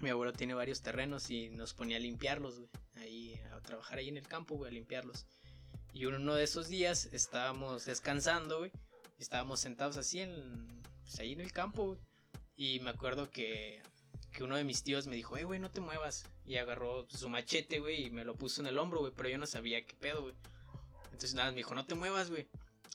[0.00, 2.70] Mi abuelo tiene varios terrenos y nos ponía a limpiarlos, güey.
[2.96, 5.26] Ahí, a trabajar ahí en el campo, güey, a limpiarlos.
[5.92, 8.72] Y uno de esos días estábamos descansando, güey.
[9.18, 10.82] Estábamos sentados así en.
[11.02, 11.98] Pues ahí en el campo.
[12.54, 13.82] Y me acuerdo que,
[14.38, 16.24] que uno de mis tíos me dijo, eh, güey, no te muevas.
[16.46, 19.12] Y agarró su machete, güey, y me lo puso en el hombro, güey.
[19.16, 20.34] Pero yo no sabía qué pedo, güey.
[21.06, 22.46] Entonces nada, me dijo, no te muevas, güey.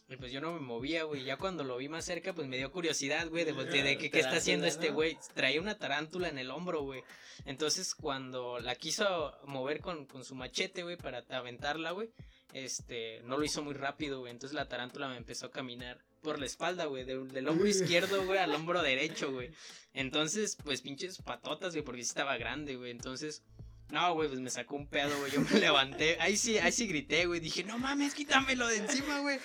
[0.07, 1.25] Y pues yo no me movía, güey.
[1.25, 4.37] Ya cuando lo vi más cerca, pues me dio curiosidad, güey, de, de, qué está
[4.37, 5.17] haciendo este güey.
[5.33, 7.03] Traía una tarántula en el hombro, güey.
[7.43, 12.09] Entonces cuando la quiso mover con, con su machete, güey, para aventarla, güey
[12.53, 14.31] este, no lo hizo muy rápido, güey.
[14.31, 18.39] Entonces la tarántula me empezó a caminar por la espalda, güey, del hombro izquierdo, güey,
[18.39, 19.51] al hombro derecho, güey.
[19.93, 22.91] Entonces, pues pinches patotas, güey, porque sí estaba grande, güey.
[22.91, 23.43] Entonces,
[23.91, 25.31] no, güey, pues me sacó un pedo, güey.
[25.31, 27.39] Yo me levanté, ahí sí, ahí sí grité, güey.
[27.39, 29.39] Dije, no mames, quítamelo de encima, güey.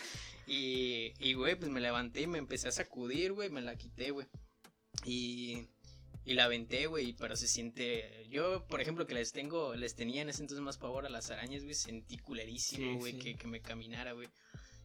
[0.47, 4.13] Y, y, güey, pues me levanté y me empecé a sacudir, güey, me la quité,
[4.13, 4.27] güey.
[5.05, 5.69] Y
[6.29, 8.27] y la aventé, güey, pero se siente.
[8.29, 11.31] Yo, por ejemplo, que les tengo, les tenía en ese entonces más pavor a las
[11.31, 14.29] arañas, güey, sentí culerísimo, güey, que, me caminara, güey.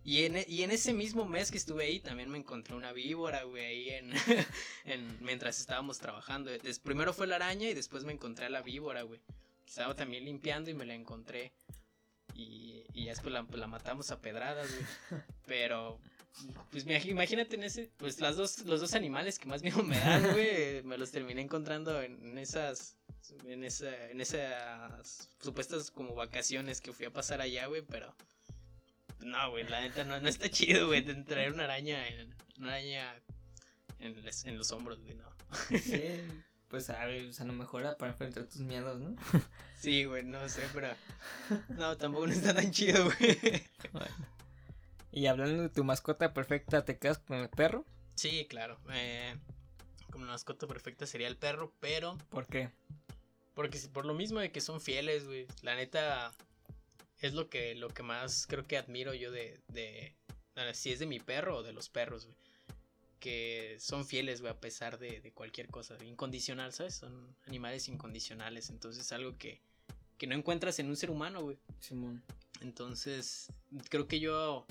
[0.03, 3.43] Y en, y en ese mismo mes que estuve ahí, también me encontré una víbora,
[3.43, 4.11] güey, ahí en,
[4.85, 6.51] en mientras estábamos trabajando.
[6.83, 9.21] primero fue la araña y después me encontré a la víbora, güey.
[9.65, 11.53] Estaba también limpiando y me la encontré.
[12.35, 15.21] Y, y ya después la, pues, la matamos a pedradas, güey.
[15.45, 15.99] Pero
[16.71, 20.31] pues imagínate en ese, pues las dos, los dos animales que más miedo me dan,
[20.31, 22.97] güey, me los terminé encontrando en, esas,
[23.45, 28.15] en esa, en esas supuestas como vacaciones que fui a pasar allá, güey, pero
[29.25, 33.21] no, güey, la neta no, no está chido, güey, traer una araña en, una araña
[33.99, 34.15] en,
[34.45, 35.31] en los hombros, güey, no.
[35.79, 36.21] Sí,
[36.67, 39.15] pues a, ver, a lo mejor para enfrentar tus miedos, ¿no?
[39.75, 40.87] Sí, güey, no sé, pero
[41.69, 43.37] no, tampoco no está tan chido, güey.
[43.91, 44.15] Bueno.
[45.11, 47.85] Y hablando de tu mascota perfecta, ¿te quedas con el perro?
[48.15, 48.79] Sí, claro.
[48.91, 49.35] Eh,
[50.11, 52.17] como mascota perfecta sería el perro, pero.
[52.29, 52.71] ¿Por qué?
[53.53, 55.45] Porque por lo mismo de que son fieles, güey.
[55.61, 56.31] La neta.
[57.23, 59.57] Es lo que, lo que más creo que admiro yo de.
[59.69, 60.13] de
[60.73, 62.37] si es de mi perro o de los perros, güey.
[63.21, 65.97] Que son fieles, güey, a pesar de, de cualquier cosa.
[66.03, 66.95] Incondicional, ¿sabes?
[66.95, 68.69] Son animales incondicionales.
[68.69, 69.61] Entonces, algo que,
[70.17, 71.57] que no encuentras en un ser humano, güey.
[71.79, 72.21] Simón.
[72.59, 73.53] Entonces,
[73.89, 74.67] creo que yo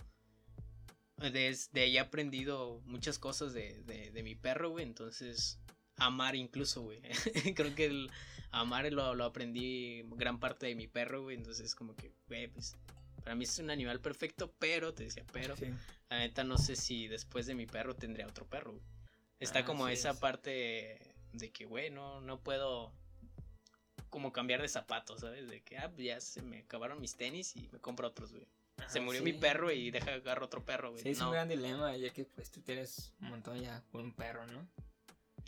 [1.17, 4.85] desde ahí he aprendido muchas cosas de, de, mi perro, güey.
[4.85, 5.59] Entonces,
[6.07, 7.01] amar incluso, güey.
[7.55, 8.11] Creo que el
[8.51, 11.37] amar lo, lo, aprendí gran parte de mi perro, güey.
[11.37, 12.77] Entonces, como que, güey, pues,
[13.23, 15.55] para mí es un animal perfecto, pero, te decía, pero,
[16.11, 18.85] la neta no sé si después de mi perro tendría otro perro, güey.
[19.41, 20.99] Está ah, como esa parte
[21.33, 22.93] de que, güey, no, no puedo
[24.09, 25.49] como cambiar de zapatos, ¿sabes?
[25.49, 28.47] De que, ah, pues ya se me acabaron mis tenis y me compro otros, güey.
[28.89, 29.25] Se Ajá, murió sí.
[29.25, 31.03] mi perro y deja agarrar otro perro, güey.
[31.03, 31.29] Sí, es no.
[31.29, 34.69] un gran dilema, ya que pues tú tienes un montón ya con un perro, ¿no?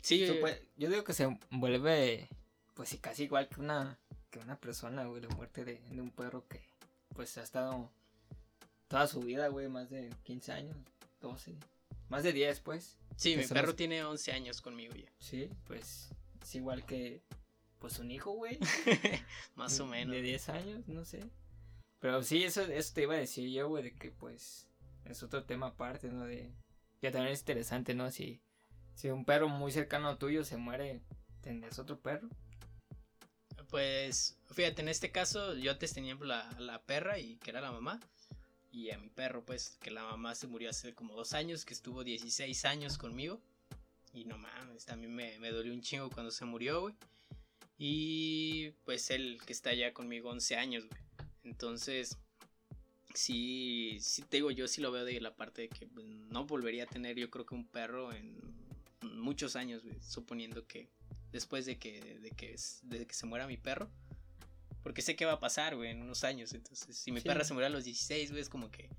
[0.05, 0.23] Sí,
[0.77, 2.29] yo digo que se vuelve,
[2.75, 3.97] pues sí, casi igual que una,
[4.29, 6.61] que una persona, güey, la muerte de, de un perro que,
[7.15, 7.91] pues ha estado
[8.87, 10.77] toda su vida, güey, más de 15 años,
[11.21, 11.55] 12,
[12.09, 12.99] más de 10, pues.
[13.15, 15.11] sí, mi perro tiene 11 años conmigo ya.
[15.17, 17.23] Sí, pues es igual que,
[17.79, 18.59] pues un hijo, güey.
[19.55, 20.13] Más o menos.
[20.13, 21.23] De 10 años, no sé.
[21.99, 24.67] Pero sí, eso, eso te iba a decir yo, güey, de que pues
[25.05, 26.25] es otro tema aparte, ¿no?
[26.25, 26.53] De
[27.01, 28.11] que también es interesante, ¿no?
[28.11, 28.39] Si,
[28.95, 31.01] si un perro muy cercano tuyo se muere,
[31.41, 32.27] ¿tendrías otro perro?
[33.69, 37.71] Pues, fíjate, en este caso yo antes tenía la, la perra y que era la
[37.71, 37.99] mamá.
[38.71, 41.73] Y a mi perro, pues, que la mamá se murió hace como dos años, que
[41.73, 43.39] estuvo 16 años conmigo.
[44.13, 46.95] Y no mames, también me, me dolió un chingo cuando se murió, güey.
[47.77, 51.01] Y pues él que está ya conmigo 11 años, güey.
[51.43, 52.17] Entonces,
[53.13, 56.45] sí, sí te digo, yo sí lo veo de la parte de que pues, no
[56.45, 58.39] volvería a tener yo creo que un perro en
[59.19, 60.89] muchos años, güey, suponiendo que
[61.31, 63.89] después de que, de que, de que se muera mi perro.
[64.83, 66.53] Porque sé qué va a pasar, güey, en unos años.
[66.53, 67.27] Entonces, si mi Sí.
[67.27, 68.89] perra se murió a los 16, güey, es como que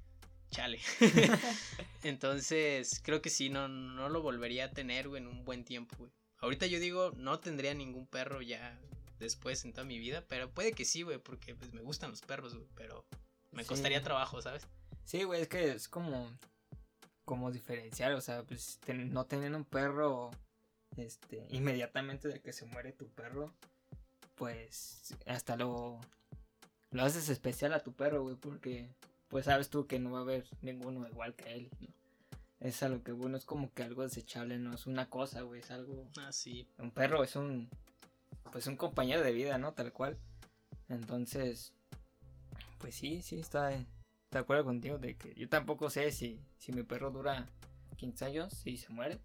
[0.51, 0.81] chale.
[2.03, 5.95] Entonces, creo que sí, no, no lo volvería a tener, güey, en un buen tiempo,
[5.99, 6.11] güey.
[6.39, 8.79] Ahorita yo digo, no tendría ningún perro ya
[9.19, 12.21] después en toda mi vida, pero puede que sí, güey, porque pues, me gustan los
[12.21, 13.07] perros, güey, pero
[13.53, 13.69] me Sí.
[13.69, 14.67] costaría trabajo, ¿sabes?
[15.05, 16.29] Sí, güey, es que es como,
[17.27, 20.31] como diferenciar, o sea, pues ten- no tener un perro,
[20.97, 23.53] este, inmediatamente de que se muere tu perro,
[24.37, 26.01] pues hasta lo,
[26.91, 28.89] lo haces especial a tu perro, güey, porque
[29.29, 31.89] pues sabes tú que no va a haber ninguno igual que él, ¿no?
[32.61, 35.71] Es algo que, bueno, es como que algo desechable, no es una cosa, güey, es
[35.71, 36.67] algo, Ah, sí.
[36.79, 37.69] un perro es un,
[38.51, 39.75] pues un compañero de vida, ¿no?
[39.75, 40.17] Tal cual.
[40.89, 41.75] Entonces,
[42.79, 43.73] pues sí, sí, está
[44.31, 47.47] de acuerdo contigo de que yo tampoco sé si, si mi perro dura
[47.97, 49.21] 15 años y se muere.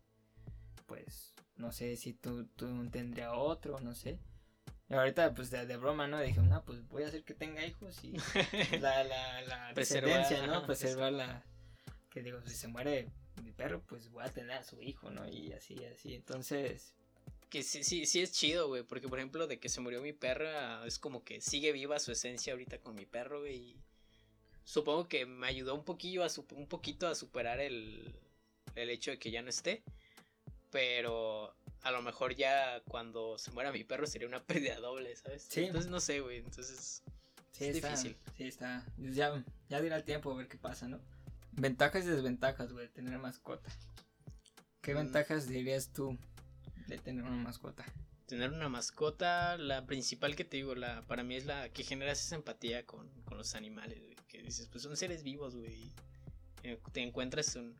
[0.85, 4.19] Pues no sé si tú, tú tendría otro, no sé.
[4.89, 6.19] Y ahorita, pues de, de broma, ¿no?
[6.19, 8.13] Dije, no, pues voy a hacer que tenga hijos y
[8.79, 10.65] la, la, la descendencia, ¿no?
[10.65, 11.45] Preservar la...
[12.09, 13.07] Que digo, si se muere
[13.41, 15.27] mi perro, pues voy a tener a su hijo, ¿no?
[15.29, 16.13] Y así, así.
[16.13, 16.93] Entonces,
[17.49, 20.11] Que sí, sí, sí es chido, güey, porque por ejemplo, de que se murió mi
[20.11, 23.77] perra, es como que sigue viva su esencia ahorita con mi perro, güey,
[24.63, 28.13] supongo que me ayudó un poquillo a su- un poquito a superar el,
[28.75, 29.83] el hecho de que ya no esté,
[30.69, 35.47] pero a lo mejor ya cuando se muera mi perro sería una pérdida doble, ¿sabes?
[35.49, 35.65] Sí.
[35.65, 37.03] Entonces no sé, güey, entonces
[37.51, 38.17] Sí, Es está, difícil.
[38.37, 38.85] Sí, está.
[38.97, 40.99] Ya, ya dirá el tiempo a ver qué pasa, ¿no?
[41.51, 43.69] Ventajas y desventajas, güey, de tener mascota.
[44.81, 44.97] ¿Qué Mm.
[44.97, 46.17] ventajas dirías tú
[46.87, 47.85] de tener una mascota?
[48.25, 52.23] tener una mascota, la principal que te digo, la para mí es la que generas
[52.25, 55.91] esa empatía con, con los animales, güey, que dices, pues son seres vivos, güey,
[56.91, 57.75] te encuentras un...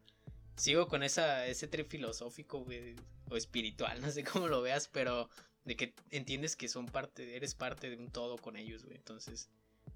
[0.58, 2.96] Sigo con esa, ese trip filosófico, güey,
[3.30, 5.30] o espiritual, no sé cómo lo veas, pero
[5.64, 9.50] de que entiendes que son parte, eres parte de un todo con ellos, güey, entonces,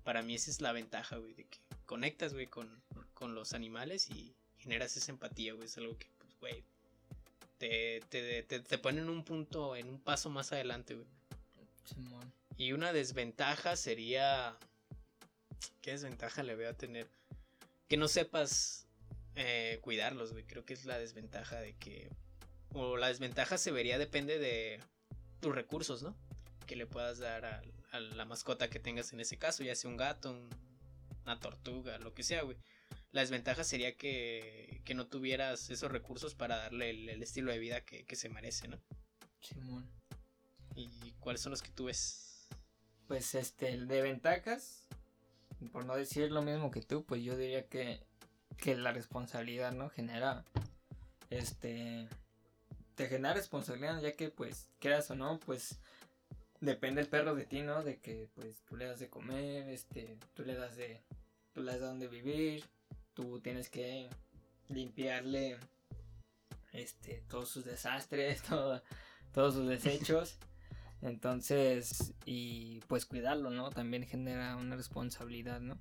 [0.03, 2.81] para mí esa es la ventaja, güey, de que conectas, güey, con,
[3.13, 6.63] con los animales y generas esa empatía, güey, es algo que, pues, güey,
[7.57, 11.07] te, te, te, te pone en un punto, en un paso más adelante, güey.
[11.85, 12.33] Simón.
[12.57, 14.57] Y una desventaja sería.
[15.81, 17.07] ¿Qué desventaja le voy a tener?
[17.87, 18.87] Que no sepas
[19.35, 20.43] eh, cuidarlos, güey.
[20.45, 22.09] Creo que es la desventaja de que.
[22.73, 24.79] O la desventaja se vería, depende de
[25.39, 26.15] tus recursos, ¿no?
[26.65, 29.89] Que le puedas dar a, a la mascota que tengas en ese caso, ya sea
[29.89, 30.49] un gato, un-
[31.23, 32.57] una tortuga, lo que sea, güey.
[33.11, 37.59] La desventaja sería que, que no tuvieras esos recursos para darle el, el estilo de
[37.59, 38.77] vida que, que se merece, ¿no?
[39.41, 39.89] Simón.
[40.75, 42.49] ¿Y cuáles son los que tú ves?
[43.07, 44.85] Pues este, el de ventajas,
[45.71, 48.01] por no decir lo mismo que tú, pues yo diría que,
[48.57, 49.89] que la responsabilidad, ¿no?
[49.89, 50.43] Genera,
[51.29, 52.07] este,
[52.95, 55.79] te genera responsabilidad, ya que pues, quieras o no, pues,
[56.61, 57.83] depende el perro de ti, ¿no?
[57.83, 61.01] De que pues tú le das de comer, este, tú le das de,
[61.53, 62.65] tú le das de dónde vivir,
[63.13, 64.09] tú tienes que
[64.69, 65.57] limpiarle,
[66.71, 68.81] este, todos sus desastres, todo,
[69.33, 70.37] todos sus desechos.
[71.05, 73.69] Entonces, y pues cuidarlo, ¿no?
[73.69, 75.77] También genera una responsabilidad, ¿no?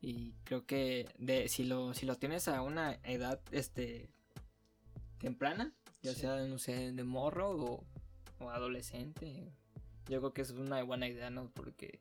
[0.00, 4.10] Y creo que de, si lo, si lo tienes a una edad este
[5.18, 5.72] temprana,
[6.02, 6.20] ya Sí.
[6.22, 7.84] sea, no sé, de morro o,
[8.40, 9.52] o adolescente,
[10.08, 11.50] yo creo que es una buena idea, ¿no?
[11.50, 12.00] Porque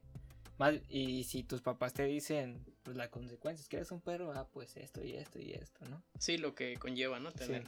[0.57, 4.47] más, y si tus papás te dicen, pues las consecuencias, que eres un perro, ah,
[4.51, 6.01] pues esto y esto y esto, ¿no?
[6.17, 7.31] Sí, lo que conlleva, ¿no?
[7.31, 7.63] Tener.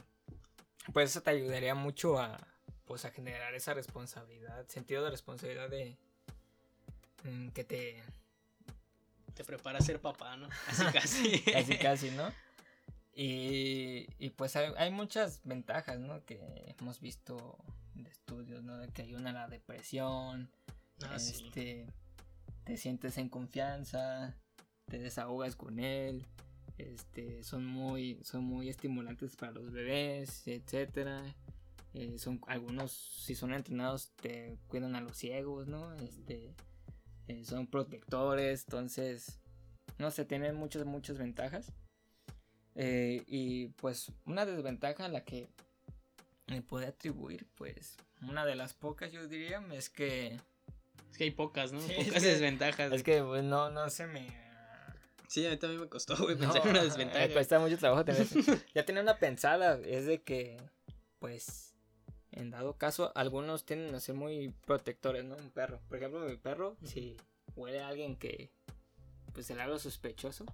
[0.92, 2.36] Pues eso te ayudaría mucho a
[2.92, 5.96] pues a generar esa responsabilidad, sentido de responsabilidad de,
[7.24, 8.02] mm, que te...
[9.32, 10.46] Te prepara a ser papá, ¿no?
[10.66, 11.42] Así casi.
[11.56, 12.30] Así casi, ¿no?
[13.14, 16.22] Y, y pues hay, hay, muchas ventajas, ¿no?
[16.26, 17.56] Que hemos visto
[17.94, 18.86] de estudios, ¿no?
[18.92, 20.50] Que ayudan a la depresión.
[21.02, 21.86] Ah, este,
[22.64, 24.36] Te sientes en confianza,
[24.84, 26.26] te desahogas con él.
[26.76, 31.34] Este, son muy, son muy estimulantes para los bebés, etcétera.
[31.94, 35.94] Eh, son algunos, si son entrenados, te cuidan a los ciegos, ¿no?
[35.96, 36.54] Este,
[37.28, 39.40] eh, son protectores, entonces,
[39.98, 41.72] no sé, tienen muchas, muchas ventajas.
[42.74, 45.48] Eh, y pues una desventaja a la que
[46.46, 50.38] me puede atribuir, pues una de las pocas yo diría es que...
[51.10, 51.80] Es que hay pocas, ¿no?
[52.06, 52.90] pocas desventajas.
[52.92, 54.40] Es que pues, no, no se me...
[55.28, 57.26] Sí, a mí también me costó, güey, pensar en una desventaja.
[57.26, 58.26] Me cuesta mucho trabajo tener
[58.74, 60.58] Ya tenía una pensada, es de que,
[61.18, 61.71] pues,
[62.32, 65.36] en dado caso, algunos tienden a ser muy protectores, ¿no?
[65.36, 65.80] Un perro.
[65.88, 67.16] Por ejemplo, mi perro, si
[67.56, 68.50] huele a alguien que,
[69.32, 70.46] pues, se le haga sospechoso,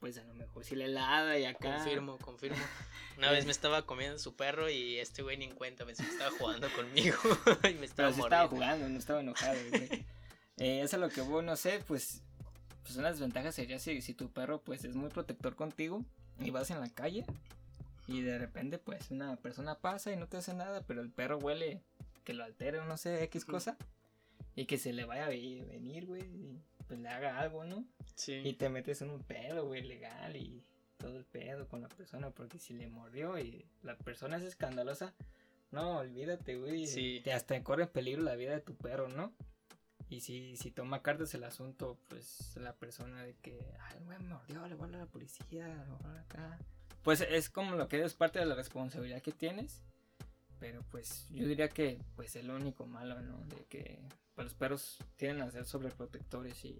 [0.00, 1.76] pues a lo mejor si le lada y acá.
[1.76, 2.58] Confirmo, confirmo.
[3.18, 6.10] Una vez me estaba comiendo su perro y este güey ni en cuenta, pensé que
[6.10, 7.16] estaba jugando conmigo
[7.70, 10.04] y me estaba Pero estaba jugando, no estaba enojado, güey.
[10.58, 12.22] eh, eso es lo que vos, no sé, pues,
[12.82, 16.04] pues una desventaja sería si, si tu perro pues es muy protector contigo
[16.38, 17.24] y vas en la calle
[18.06, 21.38] y de repente pues una persona pasa y no te hace nada, pero el perro
[21.38, 21.82] huele
[22.24, 23.76] que lo altere o no sé, X cosa
[24.56, 27.84] y que se le vaya a venir, güey, y pues le haga algo, ¿no?
[28.26, 30.62] Y te metes en un pedo, güey, legal y
[30.96, 35.14] todo el pedo con la persona, porque si le mordió y la persona es escandalosa,
[35.70, 36.86] no, olvídate, güey.
[36.86, 37.20] Sí.
[37.24, 39.32] Te hasta corre en peligro la vida de tu perro, ¿no?
[40.08, 44.28] Y si, si toma cartas el asunto, pues la persona de que, ay, güey, me
[44.28, 46.58] mordió, le voy a la policía, le voy a acá.
[47.04, 49.82] Pues es como lo que es parte de la responsabilidad que tienes.
[50.58, 53.44] Pero pues yo diría que pues es lo único malo, ¿no?
[53.44, 54.00] De que
[54.34, 56.78] pues, los perros tienden a ser sobreprotectores y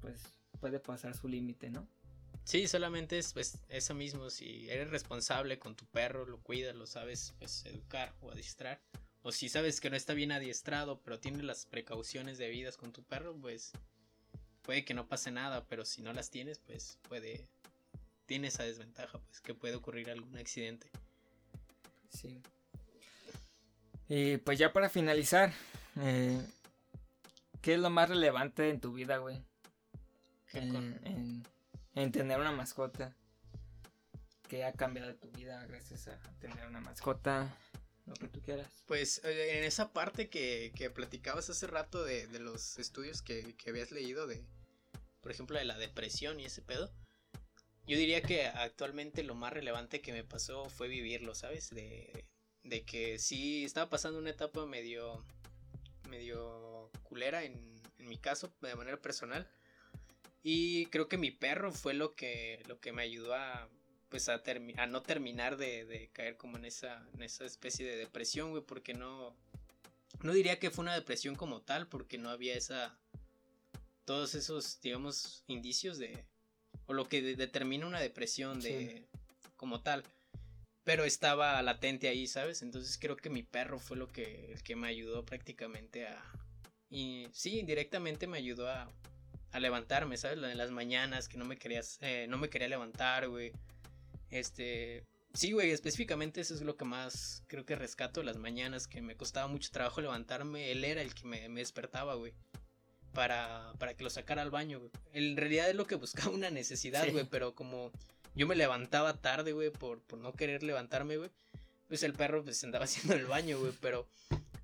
[0.00, 0.20] pues
[0.60, 1.86] puede pasar su límite, ¿no?
[2.42, 6.86] Sí, solamente es pues eso mismo, si eres responsable con tu perro, lo cuidas, lo
[6.86, 8.80] sabes pues educar o adiestrar,
[9.22, 13.04] o si sabes que no está bien adiestrado, pero tiene las precauciones debidas con tu
[13.04, 13.72] perro, pues
[14.62, 17.46] puede que no pase nada, pero si no las tienes, pues puede
[18.28, 20.90] tiene esa desventaja, pues que puede ocurrir algún accidente.
[22.10, 22.40] Sí.
[24.06, 25.52] Y pues ya para finalizar,
[25.96, 26.40] eh,
[27.62, 29.42] ¿qué es lo más relevante en tu vida, güey?
[30.52, 33.16] en, tener una mascota.
[34.46, 37.54] ¿Qué ha cambiado tu vida gracias a tener una mascota?
[38.04, 38.68] Lo que tú quieras.
[38.86, 43.90] Pues eh, en esa parte que, que platicabas hace rato de, los estudios que, habías
[43.90, 44.44] leído de,
[45.22, 46.92] por ejemplo, de la depresión y ese pedo.
[47.88, 51.70] Yo diría que actualmente lo más relevante que me pasó fue vivirlo, ¿sabes?
[51.70, 52.26] De,
[52.62, 55.24] de que sí estaba pasando una etapa medio,
[56.10, 59.50] medio culera en, mi caso, de manera personal.
[60.42, 63.70] Y creo que mi perro fue lo que, lo que me ayudó a,
[64.10, 64.30] pues
[64.88, 69.34] no terminar de, caer como en esa, en esa especie de depresión, güey, porque no,
[70.22, 72.98] no diría que fue una depresión como tal, porque no había esa,
[74.04, 76.26] todos esos, digamos, indicios de,
[76.88, 79.06] o lo que determina una depresión de,
[79.56, 80.02] como tal,
[80.82, 82.62] pero estaba latente ahí, ¿sabes?
[82.62, 86.20] Entonces creo que mi perro fue lo que, el que me ayudó prácticamente a,
[86.90, 88.90] y sí, indirectamente me ayudó a,
[89.52, 90.38] a levantarme, ¿sabes?
[90.42, 93.52] En las mañanas que no me querías, eh, no me quería levantar, güey.
[94.30, 99.02] Este, sí, güey, específicamente eso es lo que más creo que rescato las mañanas, que
[99.02, 102.32] me costaba mucho trabajo levantarme, él era el que me, despertaba, güey.
[103.18, 104.92] Para, para que lo sacara al baño, güey.
[105.12, 107.90] En realidad es lo que buscaba una necesidad, güey, pero como
[108.36, 111.28] yo me levantaba tarde, güey, por, por no querer levantarme, güey,
[111.88, 114.06] pues el perro pues andaba haciendo el baño, güey, pero...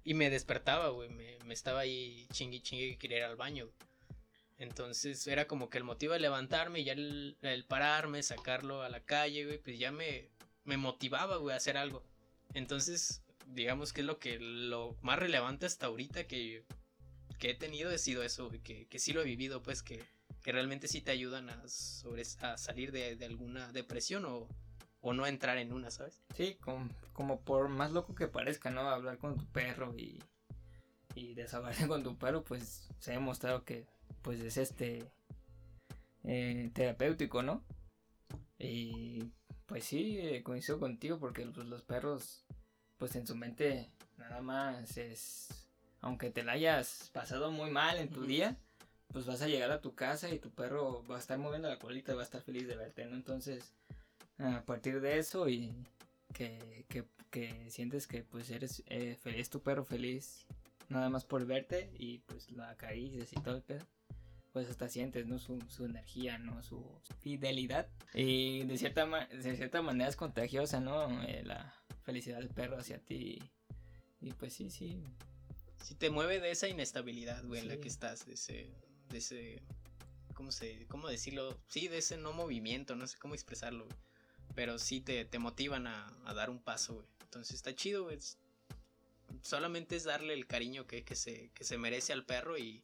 [0.05, 3.65] Y me despertaba, güey, me, me estaba ahí chingui chingue que quería ir al baño,
[3.65, 3.77] güey.
[4.59, 9.01] Entonces era como que el motivo de levantarme y ya el, pararme, sacarlo a la
[9.01, 10.29] calle, güey, pues ya me,
[10.63, 12.05] me motivaba, güey, a hacer algo.
[12.53, 16.63] Entonces, digamos que es lo que lo más relevante hasta ahorita que,
[17.39, 20.03] que he tenido ha sido eso, que, que sí lo he vivido, pues que,
[20.43, 24.49] que realmente sí te ayudan a, sobre, a salir de, alguna depresión o,
[25.01, 26.23] o, no entrar en una, ¿sabes?
[26.37, 28.83] Sí, como, como por más loco que parezca, ¿no?
[28.83, 30.23] Hablar con tu perro y,
[31.15, 33.87] y desahogarse con tu perro, pues se ha demostrado que
[34.23, 35.11] pues es este
[36.25, 37.63] eh, terapéutico, ¿no?
[38.59, 39.25] Y
[39.67, 42.45] pues sí, eh, coincido contigo porque pues, los perros,
[42.99, 45.64] pues en su mente nada más es,
[46.05, 48.57] aunque te la hayas pasado muy mal en tu día,
[49.09, 51.79] pues vas a llegar a tu casa y tu perro va a estar moviendo la
[51.79, 53.17] colita y va a estar feliz de verte, ¿no?
[53.17, 53.75] Entonces,
[54.39, 55.73] a partir de eso y
[56.35, 60.47] que, que, que sientes que pues eres eh, feliz, tu perro feliz,
[60.91, 63.87] nada más por verte y pues la acaricias y todo el pedo,
[64.53, 65.39] pues hasta sientes, ¿no?
[65.39, 66.63] Su, su energía, ¿no?
[66.63, 66.85] Su
[67.21, 67.89] fidelidad.
[68.13, 71.23] Y de cierta, de cierta manera es contagiosa, ¿no?
[71.23, 73.43] Eh, la felicidad del perro hacia ti.
[74.21, 75.03] Y, pues sí, sí.
[75.85, 78.75] Si te mueve de esa inestabilidad, güey, en la que estás, de ese,
[79.11, 79.63] de ese,
[80.35, 81.57] ¿cómo se, cómo decirlo?
[81.69, 83.97] Sí, de ese no movimiento, no sé cómo expresarlo, güey.
[84.55, 87.07] Pero sí te, te motivan a, a dar un paso, güey.
[87.21, 88.19] Entonces está chido, güey
[89.45, 92.83] solamente es darle el cariño que, se, que se merece al perro y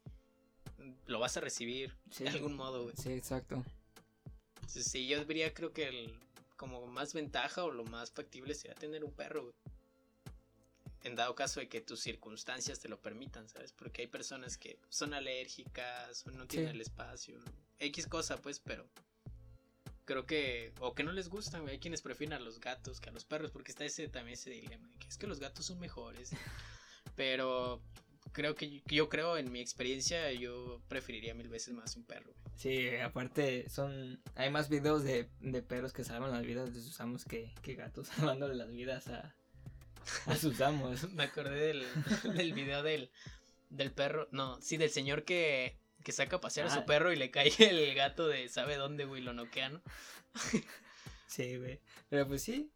[1.07, 2.95] lo vas a recibir de algún modo, güey.
[2.97, 3.65] Sí, exacto.
[4.67, 6.19] Sí, yo diría, creo que el,
[6.57, 9.55] como más ventaja o lo más factible sería tener un perro, güey.
[11.03, 13.73] En dado caso de que tus circunstancias te lo permitan, ¿sabes?
[13.73, 17.39] Porque hay personas que son alérgicas o no tienen el espacio.
[17.79, 18.87] X cosa, pues, pero
[20.05, 23.13] creo que, o que no les gustan, Hay quienes prefieren a los gatos que a
[23.13, 26.31] los perros, porque está ese también ese dilema, que es que los gatos son mejores.
[27.17, 27.81] Pero
[28.33, 32.35] creo que yo creo, en mi experiencia, yo preferiría mil veces más un perro.
[32.57, 35.31] Sí, aparte son, hay más videos de,
[35.67, 39.35] perros que salvan las vidas de sus amos que, que gatos salvándole las vidas a,
[40.27, 41.11] a sus amos.
[41.13, 41.87] Me acordé del,
[42.37, 43.11] del video del,
[43.71, 46.87] del perro, no, sí, del señor que que saca a pasear a su ah.
[46.87, 49.81] perro y le cae el gato de sabe dónde, güey, lo noquea, ¿no?
[51.27, 51.81] sí, güey.
[52.09, 52.71] Pero pues sí,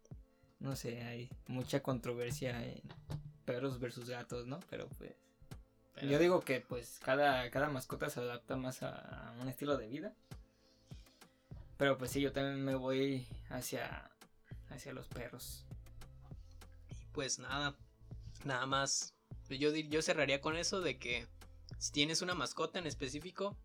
[0.59, 2.81] no sé, hay mucha controversia en
[3.45, 4.59] perros versus gatos, ¿no?
[4.69, 5.11] Pero pues...
[6.01, 10.13] Yo digo que pues cada, cada mascota se adapta más a, un estilo de vida.
[11.77, 14.11] Pero pues sí, yo también me voy hacia,
[14.69, 15.65] hacia los perros.
[17.15, 17.77] Y pues nada,
[18.43, 19.13] nada más.
[19.49, 21.27] Yo, yo cerraría con eso de que
[21.77, 23.55] si tienes una mascota en específico,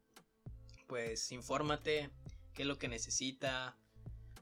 [0.86, 2.10] pues infórmate
[2.54, 3.76] qué es lo que necesita,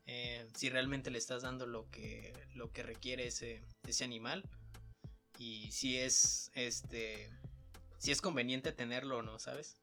[0.06, 4.42] eh, si realmente le estás dando lo que, lo que requiere ese, ese animal
[5.38, 7.30] y si es este
[7.98, 9.76] si es conveniente tenerlo o no, ¿sabes?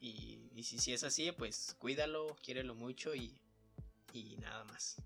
[0.00, 3.40] Y, si, si, es así, pues cuídalo, quiérelo mucho y,
[4.12, 4.96] y nada más.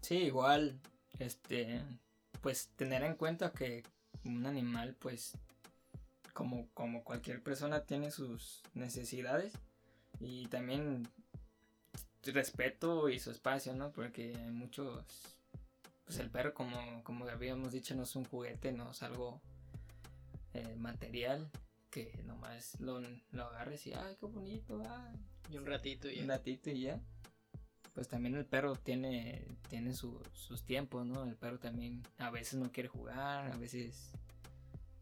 [0.00, 0.80] Sí, igual,
[1.18, 1.82] este,
[2.40, 3.82] pues tener en cuenta que
[4.24, 5.36] un animal, pues
[6.32, 9.54] como, como cualquier persona tiene sus necesidades
[10.20, 11.08] y también
[12.32, 13.90] respeto y su espacio, ¿no?
[13.92, 15.04] Porque hay muchos,
[16.04, 19.40] pues el perro como, como habíamos dicho no es un juguete, no es algo
[20.54, 21.50] eh, material
[21.90, 23.00] que nomás lo,
[23.32, 24.82] lo agarres y, ay, qué bonito,
[25.50, 26.22] Y un ratito y ya.
[26.22, 27.00] Un ratito y ya.
[27.98, 31.24] Pues también el perro tiene, tiene sus tiempos, ¿no?
[31.24, 34.12] El perro también a veces no quiere jugar, a veces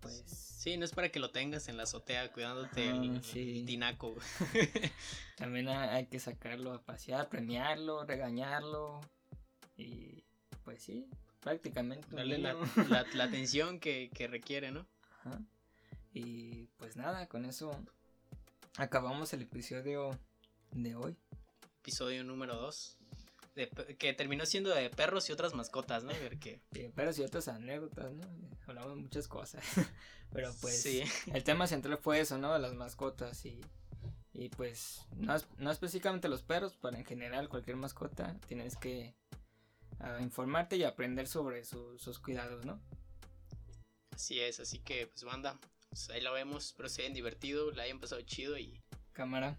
[0.01, 0.25] pues.
[0.27, 3.21] Sí, no es para que lo tengas en la azotea cuidándote el,
[3.67, 4.15] tinaco.
[5.37, 9.03] También hay que sacarlo a pasear, premiarlo, regañarlo.
[9.77, 10.25] Y
[10.65, 11.07] pues sí,
[11.41, 12.09] prácticamente.
[12.17, 12.57] Darle la,
[13.25, 14.87] atención que, requiere, ¿no?
[15.21, 15.39] Ajá.
[16.15, 17.79] Y pues nada, con eso
[18.79, 20.19] acabamos el episodio
[20.73, 21.15] de hoy.
[21.87, 22.99] Episodio número 2
[23.97, 26.13] que terminó siendo de perros y otras mascotas, ¿no?
[26.15, 26.61] Porque...
[26.97, 28.27] perros y otras anécdotas, ¿no?
[28.67, 29.65] Hablamos de muchas cosas.
[30.33, 30.85] Pero pues
[31.33, 32.59] el tema central fue eso, ¿no?
[32.59, 33.61] Las mascotas y,
[34.33, 39.15] y pues no, no específicamente los perros, pero en general cualquier mascota tienes que
[40.01, 42.83] ah, informarte y aprender sobre sus cuidados, ¿no?
[44.11, 45.57] Así es, así que pues banda,
[45.89, 48.83] pues, ahí lo vemos, pero se hayan divertido, la hayan pasado chido y...
[49.13, 49.57] Cámara.